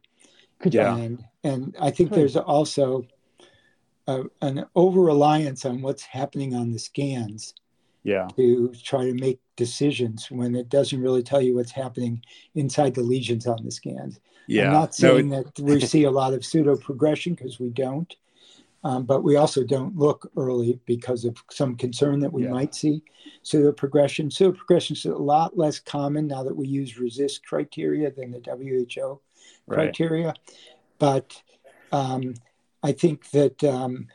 Could 0.59 0.73
Yeah. 0.73 0.95
And 0.97 1.23
and 1.43 1.75
I 1.79 1.91
think 1.91 2.09
Good. 2.09 2.19
there's 2.19 2.35
also 2.35 3.05
a, 4.07 4.23
an 4.41 4.65
over 4.75 5.01
reliance 5.01 5.65
on 5.65 5.81
what's 5.81 6.03
happening 6.03 6.55
on 6.55 6.71
the 6.71 6.79
scans 6.79 7.53
Yeah. 8.03 8.27
to 8.35 8.73
try 8.83 9.05
to 9.05 9.13
make 9.13 9.39
decisions 9.55 10.29
when 10.31 10.55
it 10.55 10.69
doesn't 10.69 11.01
really 11.01 11.23
tell 11.23 11.41
you 11.41 11.55
what's 11.55 11.71
happening 11.71 12.21
inside 12.55 12.93
the 12.95 13.01
lesions 13.03 13.47
on 13.47 13.63
the 13.63 13.71
scans. 13.71 14.19
Yeah. 14.47 14.67
I'm 14.67 14.73
not 14.73 14.99
No, 15.01 15.15
saying 15.15 15.29
that 15.29 15.59
we 15.59 15.79
see 15.93 16.03
a 16.05 16.11
lot 16.11 16.33
of 16.33 16.45
pseudo 16.45 16.75
progression 16.77 17.33
because 17.33 17.59
we 17.59 17.69
don't, 17.69 18.15
um, 18.83 19.03
but 19.05 19.23
we 19.23 19.35
also 19.35 19.63
don't 19.63 19.97
look 19.97 20.31
early 20.37 20.79
because 20.85 21.25
of 21.25 21.35
some 21.51 21.75
concern 21.75 22.19
that 22.21 22.31
we 22.31 22.43
Yeah. 22.43 22.51
might 22.51 22.73
see 22.75 23.03
pseudo 23.43 23.71
progression. 23.73 24.31
Pseudo 24.31 24.55
progression 24.57 24.95
is 24.95 25.05
a 25.05 25.15
lot 25.15 25.57
less 25.57 25.79
common 25.79 26.27
now 26.27 26.43
that 26.43 26.55
we 26.55 26.67
use 26.67 26.93
RECIST 26.97 27.43
criteria 27.43 28.09
than 28.11 28.31
the 28.31 28.39
WHO 28.39 29.19
right. 29.67 29.75
criteria. 29.75 30.34
But 30.99 31.41
um, 31.91 32.34
I 32.84 32.91
think 32.91 33.30
that 33.32 33.63
um, 33.63 34.08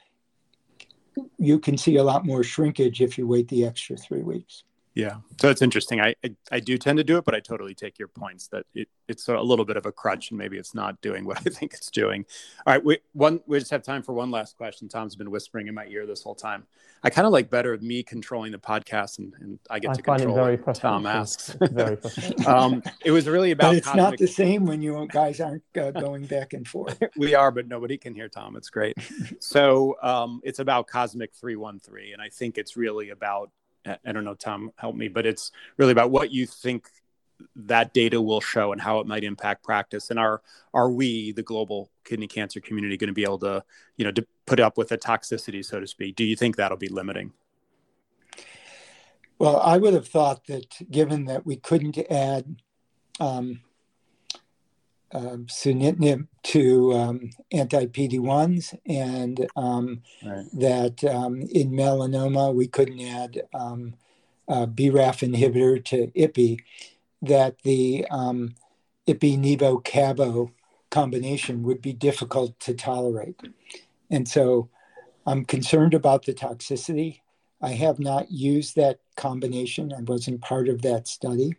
you 1.38 1.58
can 1.58 1.76
see 1.76 1.96
a 1.96 2.04
lot 2.04 2.24
more 2.24 2.42
shrinkage 2.42 3.00
if 3.00 3.18
you 3.18 3.26
wait 3.26 3.48
the 3.48 3.64
extra 3.64 3.96
three 3.96 4.22
weeks. 4.22 4.64
Yeah. 4.94 5.16
So 5.40 5.48
it's 5.48 5.62
interesting. 5.62 6.00
I, 6.00 6.14
I 6.24 6.34
I 6.50 6.60
do 6.60 6.76
tend 6.76 6.98
to 6.98 7.04
do 7.04 7.16
it, 7.16 7.24
but 7.24 7.34
I 7.34 7.40
totally 7.40 7.74
take 7.74 7.98
your 7.98 8.08
points 8.08 8.48
that 8.48 8.66
it, 8.74 8.88
it's 9.08 9.26
a 9.28 9.40
little 9.40 9.64
bit 9.64 9.76
of 9.76 9.86
a 9.86 9.92
crutch 9.92 10.30
and 10.30 10.38
maybe 10.38 10.58
it's 10.58 10.74
not 10.74 11.00
doing 11.00 11.24
what 11.26 11.38
I 11.38 11.50
think 11.50 11.72
it's 11.74 11.90
doing. 11.90 12.26
All 12.66 12.74
right, 12.74 12.84
we 12.84 12.98
one 13.12 13.40
we 13.46 13.58
just 13.58 13.70
have 13.70 13.82
time 13.82 14.02
for 14.02 14.12
one 14.12 14.30
last 14.30 14.56
question. 14.56 14.88
Tom's 14.88 15.16
been 15.16 15.30
whispering 15.30 15.68
in 15.68 15.74
my 15.74 15.86
ear 15.86 16.06
this 16.06 16.22
whole 16.22 16.34
time. 16.34 16.66
I 17.02 17.10
kind 17.10 17.26
of 17.26 17.32
like 17.32 17.50
better 17.50 17.76
me 17.78 18.02
controlling 18.02 18.52
the 18.52 18.58
podcast 18.58 19.18
and, 19.18 19.34
and 19.40 19.58
I 19.68 19.80
get 19.80 19.90
I 19.90 19.94
to 19.94 20.02
find 20.02 20.20
it 20.20 20.26
control 20.26 20.44
very 20.44 20.56
what 20.58 20.76
Tom 20.76 21.06
asks. 21.06 21.56
Very 21.60 21.98
um, 22.46 22.82
it 23.04 23.10
was 23.10 23.28
really 23.28 23.50
about 23.50 23.70
But 23.70 23.76
it's 23.78 23.94
not 23.94 24.18
the 24.18 24.28
same 24.28 24.66
when 24.66 24.82
you 24.82 25.08
guys 25.10 25.40
aren't 25.40 25.64
uh, 25.76 25.90
going 25.90 26.26
back 26.26 26.52
and 26.52 26.66
forth. 26.66 27.02
we 27.16 27.34
are, 27.34 27.50
but 27.50 27.66
nobody 27.66 27.98
can 27.98 28.14
hear 28.14 28.28
Tom. 28.28 28.56
It's 28.56 28.70
great. 28.70 28.96
so 29.40 29.96
um, 30.02 30.40
it's 30.44 30.60
about 30.60 30.86
Cosmic 30.86 31.34
313. 31.34 32.12
And 32.12 32.22
I 32.22 32.28
think 32.28 32.56
it's 32.56 32.76
really 32.76 33.10
about, 33.10 33.50
I 33.84 34.12
don't 34.12 34.24
know, 34.24 34.34
Tom, 34.34 34.72
help 34.76 34.94
me, 34.94 35.08
but 35.08 35.26
it's 35.26 35.50
really 35.76 35.92
about 35.92 36.10
what 36.10 36.30
you 36.30 36.46
think 36.46 36.88
that 37.56 37.92
data 37.92 38.20
will 38.20 38.40
show 38.40 38.72
and 38.72 38.80
how 38.80 39.00
it 39.00 39.06
might 39.06 39.24
impact 39.24 39.64
practice. 39.64 40.10
And 40.10 40.18
are, 40.18 40.42
are 40.72 40.90
we, 40.90 41.32
the 41.32 41.42
global 41.42 41.90
kidney 42.04 42.28
cancer 42.28 42.60
community, 42.60 42.96
going 42.96 43.08
to 43.08 43.14
be 43.14 43.24
able 43.24 43.40
to, 43.40 43.64
you 43.96 44.04
know, 44.04 44.12
to 44.12 44.26
put 44.46 44.60
up 44.60 44.78
with 44.78 44.88
the 44.88 44.98
toxicity, 44.98 45.64
so 45.64 45.80
to 45.80 45.86
speak? 45.86 46.16
Do 46.16 46.24
you 46.24 46.36
think 46.36 46.56
that'll 46.56 46.76
be 46.76 46.88
limiting? 46.88 47.32
Well, 49.38 49.58
I 49.58 49.78
would 49.78 49.94
have 49.94 50.06
thought 50.06 50.46
that 50.46 50.88
given 50.90 51.24
that 51.24 51.44
we 51.44 51.56
couldn't 51.56 51.98
add 52.10 52.62
um, 53.18 53.60
um, 55.12 55.46
sunitinib 55.46 56.26
to 56.44 56.92
um, 56.92 57.30
anti 57.52 57.86
PD 57.86 58.18
1s 58.18 58.78
and 58.86 59.46
um, 59.56 60.02
Right. 60.24 60.46
that 60.54 60.98
that 60.98 61.14
um, 61.14 61.42
in 61.42 61.70
melanoma 61.72 62.54
we 62.54 62.66
couldn't 62.68 63.00
add 63.00 63.42
um, 63.54 63.94
a 64.48 64.66
BRAF 64.66 65.26
inhibitor 65.26 65.82
to 65.86 66.08
IPI, 66.08 66.60
that 67.22 67.62
the 67.62 68.06
um, 68.10 68.54
IPI 69.08 69.38
Nivo 69.38 69.82
Cabo 69.82 70.52
combination 70.90 71.62
would 71.62 71.80
be 71.80 71.92
difficult 71.92 72.58
to 72.60 72.74
tolerate. 72.74 73.40
And 74.10 74.28
so 74.28 74.68
I'm 75.26 75.44
concerned 75.44 75.94
about 75.94 76.26
the 76.26 76.34
toxicity. 76.34 77.20
I 77.62 77.70
have 77.70 77.98
not 77.98 78.30
used 78.30 78.76
that 78.76 78.98
combination, 79.16 79.92
I 79.92 80.02
wasn't 80.02 80.42
part 80.42 80.68
of 80.68 80.82
that 80.82 81.06
study. 81.06 81.56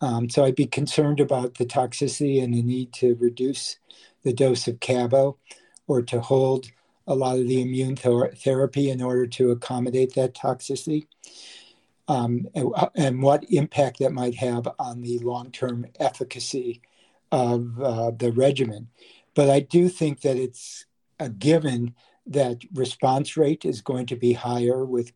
Um, 0.00 0.28
so 0.28 0.44
I'd 0.44 0.54
be 0.54 0.66
concerned 0.66 1.20
about 1.20 1.56
the 1.56 1.66
toxicity 1.66 2.42
and 2.42 2.54
the 2.54 2.62
need 2.62 2.92
to 2.94 3.16
reduce 3.16 3.78
the 4.22 4.32
dose 4.32 4.68
of 4.68 4.80
Cabo 4.80 5.38
or 5.86 6.02
to 6.02 6.20
hold 6.20 6.70
a 7.06 7.14
lot 7.14 7.38
of 7.38 7.48
the 7.48 7.62
immune 7.62 7.96
ther- 7.96 8.32
therapy 8.32 8.90
in 8.90 9.02
order 9.02 9.26
to 9.26 9.50
accommodate 9.50 10.14
that 10.14 10.34
toxicity, 10.34 11.06
um, 12.06 12.46
and, 12.54 12.72
and 12.94 13.22
what 13.22 13.50
impact 13.50 13.98
that 13.98 14.12
might 14.12 14.34
have 14.36 14.68
on 14.78 15.00
the 15.00 15.18
long 15.20 15.50
term 15.50 15.86
efficacy 15.98 16.82
of 17.32 17.80
uh, 17.80 18.10
the 18.10 18.30
regimen. 18.32 18.88
But 19.34 19.50
I 19.50 19.60
do 19.60 19.88
think 19.88 20.20
that 20.20 20.36
it's 20.36 20.84
a 21.18 21.28
given 21.28 21.94
that 22.26 22.58
response 22.74 23.36
rate 23.36 23.64
is 23.64 23.80
going 23.80 24.06
to 24.06 24.16
be 24.16 24.34
higher 24.34 24.84
with 24.84 25.12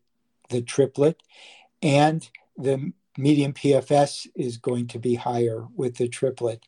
the 0.49 0.61
triplet, 0.61 1.21
and 1.81 2.27
the 2.57 2.91
median 3.17 3.53
PFS 3.53 4.27
is 4.35 4.57
going 4.57 4.87
to 4.87 4.99
be 4.99 5.15
higher 5.15 5.67
with 5.75 5.97
the 5.97 6.07
triplet. 6.07 6.65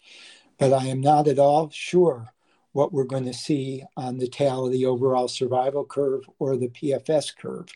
But 0.57 0.73
I 0.73 0.85
am 0.85 1.01
not 1.01 1.27
at 1.27 1.39
all 1.39 1.69
sure 1.69 2.33
what 2.71 2.91
we're 2.91 3.03
going 3.05 3.25
to 3.25 3.33
see 3.33 3.83
on 3.95 4.17
the 4.17 4.27
tail 4.27 4.65
of 4.65 4.71
the 4.71 4.85
overall 4.85 5.27
survival 5.27 5.85
curve 5.85 6.29
or 6.39 6.57
the 6.57 6.67
PFS 6.67 7.35
curve, 7.35 7.67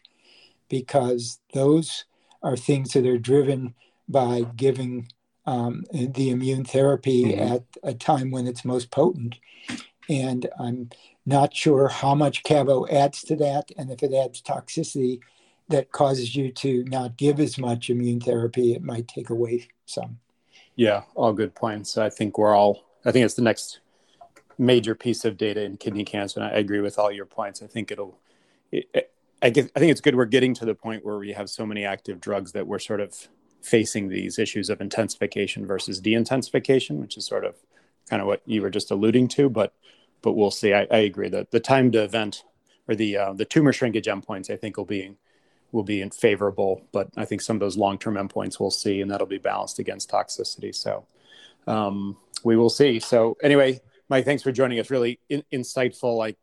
because 0.69 1.39
those 1.53 2.05
are 2.43 2.57
things 2.57 2.93
that 2.93 3.05
are 3.05 3.17
driven 3.17 3.73
by 4.07 4.45
giving 4.55 5.07
um, 5.45 5.83
the 5.91 6.29
immune 6.29 6.63
therapy 6.63 7.23
Mhm. 7.23 7.51
at 7.51 7.63
a 7.81 7.93
time 7.93 8.29
when 8.29 8.45
it's 8.45 8.63
most 8.63 8.91
potent. 8.91 9.39
And 10.07 10.47
I'm 10.59 10.89
not 11.25 11.55
sure 11.55 11.87
how 11.87 12.13
much 12.13 12.43
Cabo 12.43 12.87
adds 12.87 13.23
to 13.23 13.35
that, 13.37 13.71
and 13.77 13.89
if 13.89 14.03
it 14.03 14.13
adds 14.13 14.41
toxicity 14.41 15.19
that 15.69 15.91
causes 15.91 16.35
you 16.35 16.51
to 16.51 16.83
not 16.85 17.17
give 17.17 17.39
as 17.39 17.57
much 17.57 17.89
immune 17.89 18.19
therapy, 18.19 18.73
it 18.73 18.83
might 18.83 19.07
take 19.07 19.29
away 19.29 19.67
some. 19.85 20.19
Yeah, 20.75 21.03
all 21.15 21.33
good 21.33 21.55
points. 21.55 21.97
I 21.97 22.09
think 22.09 22.37
we're 22.37 22.55
all, 22.55 22.83
I 23.05 23.11
think 23.11 23.25
it's 23.25 23.35
the 23.35 23.41
next 23.41 23.79
major 24.57 24.95
piece 24.95 25.25
of 25.25 25.37
data 25.37 25.63
in 25.63 25.77
kidney 25.77 26.03
cancer. 26.03 26.39
And 26.39 26.49
I 26.49 26.57
agree 26.57 26.81
with 26.81 26.97
all 26.97 27.11
your 27.11 27.25
points. 27.25 27.61
I 27.61 27.67
think 27.67 27.91
it'll, 27.91 28.17
it, 28.71 29.11
I, 29.41 29.49
guess, 29.51 29.69
I 29.75 29.79
think 29.79 29.91
it's 29.91 30.01
good 30.01 30.15
we're 30.15 30.25
getting 30.25 30.53
to 30.55 30.65
the 30.65 30.75
point 30.75 31.05
where 31.05 31.17
we 31.17 31.33
have 31.33 31.49
so 31.49 31.65
many 31.65 31.85
active 31.85 32.19
drugs 32.19 32.51
that 32.53 32.67
we're 32.67 32.79
sort 32.79 32.99
of 32.99 33.27
facing 33.61 34.09
these 34.09 34.39
issues 34.39 34.69
of 34.69 34.81
intensification 34.81 35.65
versus 35.67 35.99
de-intensification, 35.99 36.99
which 36.99 37.17
is 37.17 37.25
sort 37.25 37.45
of 37.45 37.55
kind 38.09 38.21
of 38.21 38.27
what 38.27 38.41
you 38.45 38.61
were 38.61 38.69
just 38.69 38.91
alluding 38.91 39.27
to. 39.29 39.49
But 39.49 39.73
but 40.21 40.33
we'll 40.33 40.51
see. 40.51 40.73
I, 40.73 40.87
I 40.91 40.97
agree 40.97 41.29
that 41.29 41.51
the 41.51 41.59
time 41.59 41.91
to 41.91 42.03
event 42.03 42.43
or 42.87 42.95
the 42.95 43.17
uh, 43.17 43.33
the 43.33 43.45
tumor 43.45 43.71
shrinkage 43.71 44.07
endpoints, 44.07 44.49
I 44.49 44.57
think, 44.57 44.77
will 44.77 44.85
be 44.85 45.15
will 45.71 45.83
be 45.83 46.01
in 46.01 46.09
favorable. 46.09 46.81
But 46.91 47.09
I 47.17 47.25
think 47.25 47.41
some 47.41 47.55
of 47.55 47.59
those 47.59 47.77
long 47.77 47.97
term 47.97 48.15
endpoints 48.15 48.59
we'll 48.59 48.71
see, 48.71 49.01
and 49.01 49.09
that'll 49.09 49.27
be 49.27 49.37
balanced 49.37 49.79
against 49.79 50.09
toxicity. 50.09 50.73
So 50.73 51.05
um, 51.67 52.17
we 52.43 52.57
will 52.57 52.69
see. 52.69 52.99
So 52.99 53.37
anyway, 53.43 53.81
Mike, 54.09 54.25
thanks 54.25 54.43
for 54.43 54.51
joining 54.51 54.79
us. 54.79 54.89
Really 54.89 55.19
in, 55.29 55.43
insightful. 55.51 56.25
I 56.25 56.35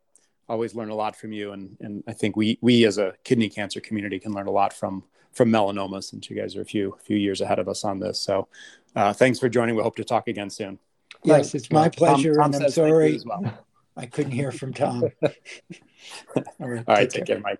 always 0.49 0.75
learn 0.75 0.89
a 0.89 0.95
lot 0.95 1.15
from 1.15 1.31
you, 1.31 1.51
and 1.51 1.77
and 1.79 2.03
I 2.07 2.13
think 2.13 2.35
we 2.35 2.57
we 2.61 2.85
as 2.85 2.97
a 2.97 3.13
kidney 3.23 3.49
cancer 3.49 3.79
community 3.79 4.19
can 4.19 4.33
learn 4.33 4.47
a 4.47 4.51
lot 4.51 4.73
from 4.73 5.03
from 5.33 5.49
melanoma 5.49 6.03
since 6.03 6.29
you 6.29 6.35
guys 6.35 6.55
are 6.55 6.61
a 6.61 6.65
few 6.65 6.97
few 7.03 7.17
years 7.17 7.41
ahead 7.41 7.59
of 7.59 7.67
us 7.67 7.83
on 7.83 7.99
this. 7.99 8.19
So 8.19 8.47
uh, 8.95 9.13
thanks 9.13 9.39
for 9.39 9.49
joining. 9.49 9.75
We 9.75 9.83
hope 9.83 9.95
to 9.97 10.03
talk 10.03 10.27
again 10.27 10.49
soon. 10.49 10.79
Yes, 11.23 11.55
it's 11.55 11.71
my 11.71 11.89
pleasure, 11.89 12.35
Tom 12.35 12.45
and 12.45 12.55
I'm 12.55 12.61
says 12.61 12.75
thank 12.75 12.87
you 12.87 12.91
sorry 12.91 13.15
as 13.15 13.25
well. 13.25 13.65
I 13.95 14.05
couldn't 14.05 14.31
hear 14.31 14.51
from 14.51 14.73
Tom. 14.73 15.03
All 15.23 16.43
right, 16.59 16.83
All 16.87 16.95
right, 16.95 17.09
take 17.09 17.25
care, 17.25 17.39
Mike. 17.39 17.59